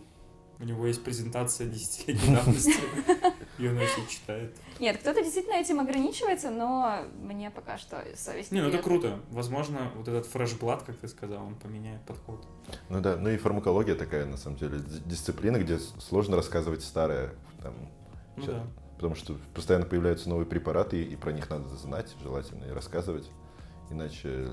[0.61, 2.75] у него есть презентация десятилетней давности,
[3.71, 4.57] ее все читает.
[4.81, 9.21] Нет, кто-то действительно этим ограничивается, но мне пока что совесть Не, ну это круто.
[9.31, 12.47] Возможно, вот этот фрешблат, как ты сказал, он поменяет подход.
[12.89, 17.75] Ну да, ну и фармакология такая, на самом деле, дисциплина, где сложно рассказывать старое, там,
[18.37, 18.65] Ну да.
[18.97, 23.31] потому что постоянно появляются новые препараты, и про них надо знать, желательно, и рассказывать,
[23.91, 24.51] иначе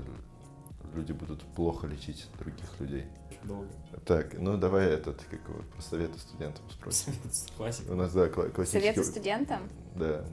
[0.94, 3.06] люди будут плохо лечить других людей.
[3.44, 3.68] Долго.
[4.04, 7.14] Так, ну давай этот, как его, про советы студентам спросим.
[7.56, 7.92] Классика.
[7.92, 8.80] У нас, да, кла- классический...
[8.80, 9.60] Советы студентам?
[9.94, 10.24] Да.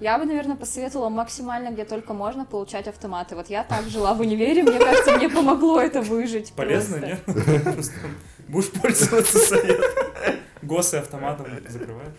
[0.00, 3.36] Я бы, наверное, посоветовала максимально, где только можно, получать автоматы.
[3.36, 6.54] Вот я так жила в универе, мне кажется, мне помогло это выжить.
[6.54, 7.50] Полезно, просто.
[7.50, 7.64] нет?
[7.64, 7.92] Просто
[8.48, 9.84] Будешь пользоваться советом.
[10.62, 12.14] Госы автоматом закрываешь.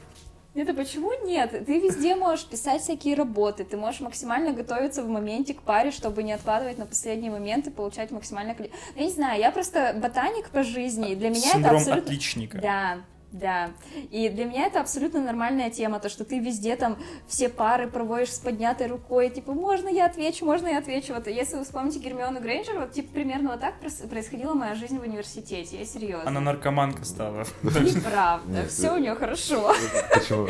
[0.53, 1.51] Это почему нет?
[1.65, 6.23] Ты везде можешь писать всякие работы, ты можешь максимально готовиться в моменте к паре, чтобы
[6.23, 8.81] не откладывать на последний момент и получать максимальное количество.
[8.95, 12.03] Я не знаю, я просто ботаник по жизни, и для меня это Синдром абсолютно...
[12.03, 12.57] отличника.
[12.57, 12.97] Да,
[13.31, 13.71] да.
[14.11, 18.33] И для меня это абсолютно нормальная тема, то, что ты везде там все пары проводишь
[18.33, 21.13] с поднятой рукой, типа, можно я отвечу, можно я отвечу.
[21.13, 23.75] Вот если вы вспомните Гермиону Грейнджер, вот типа примерно вот так
[24.09, 26.27] происходила моя жизнь в университете, я серьезно.
[26.27, 27.45] Она наркоманка стала.
[27.63, 29.73] Неправда, все у нее хорошо.
[30.13, 30.47] Почему?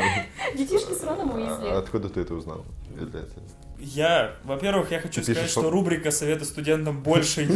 [0.56, 1.68] Детишки с Роном А Уизли.
[1.68, 2.64] откуда ты это узнал?
[3.84, 7.48] Я, во-первых, я хочу Ты сказать, пишешь что рубрика «Советы студентам» больше,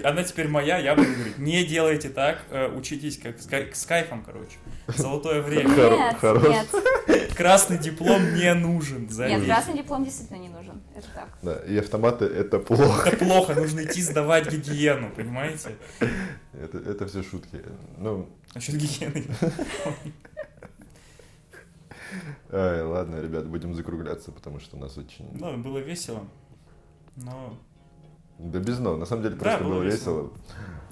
[0.02, 3.84] она теперь моя, я буду говорить, не делайте так, э, учитесь как с кай- с
[3.84, 4.56] кайфом, короче.
[4.96, 5.68] Золотое время.
[5.68, 6.66] Нет,
[7.06, 10.80] нет, Красный диплом не нужен, нет, красный диплом действительно не нужен.
[10.96, 11.28] Это так.
[11.42, 13.10] Да, и автоматы это плохо.
[13.10, 15.76] Это плохо, нужно идти сдавать гигиену, понимаете?
[16.54, 17.60] Это, это все шутки.
[17.98, 19.26] Ну, Насчет гигиены.
[22.50, 25.28] ай, ладно, ребят, будем закругляться, потому что у нас очень...
[25.38, 26.26] Ну, было весело,
[27.16, 27.56] но
[28.38, 30.32] Да без но, на самом деле Да, просто было было весело.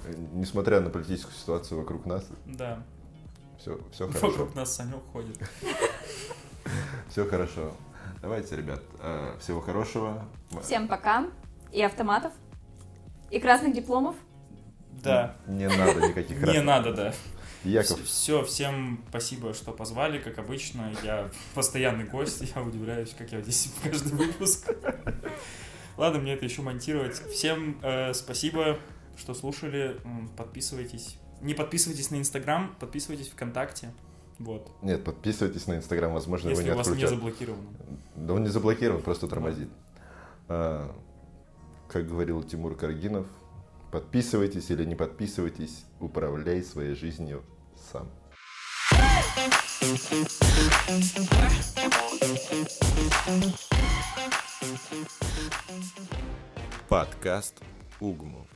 [0.07, 0.18] весело.
[0.33, 2.83] Несмотря на политическую ситуацию вокруг нас, да,
[3.59, 4.29] все, все хорошо.
[4.29, 5.39] вокруг нас Санек ходит.
[7.09, 7.73] Все хорошо.
[8.23, 10.25] Давайте, ребят, э, всего хорошего.
[10.62, 11.27] Всем пока.
[11.73, 12.33] И автоматов,
[13.31, 14.14] и красных дипломов.
[15.03, 16.64] Да, Не надо никаких не красных.
[16.64, 17.14] надо, да.
[17.65, 20.93] Яков, Все, всем спасибо, что позвали, как обычно.
[21.05, 24.71] Я постоянный гость, я удивляюсь, как я здесь каждый выпуск.
[25.99, 27.17] Ладно, мне это еще монтировать.
[27.31, 28.79] Всем э, спасибо,
[29.17, 30.01] что слушали.
[30.37, 31.19] Подписывайтесь.
[31.43, 33.93] Не подписывайтесь на Инстаграм, подписывайтесь ВКонтакте.
[34.39, 34.71] Вот.
[34.81, 37.11] Нет, подписывайтесь на Инстаграм, возможно, Если его у не вас не отключат.
[37.11, 37.69] заблокировано.
[38.17, 39.69] Да он не заблокирован, просто тормозит.
[40.49, 40.91] А,
[41.89, 43.27] как говорил Тимур Каргинов,
[43.91, 47.43] подписывайтесь или не подписывайтесь, управляй своей жизнью
[47.76, 48.09] сам.
[56.88, 57.55] Подкаст
[58.01, 58.49] Угму.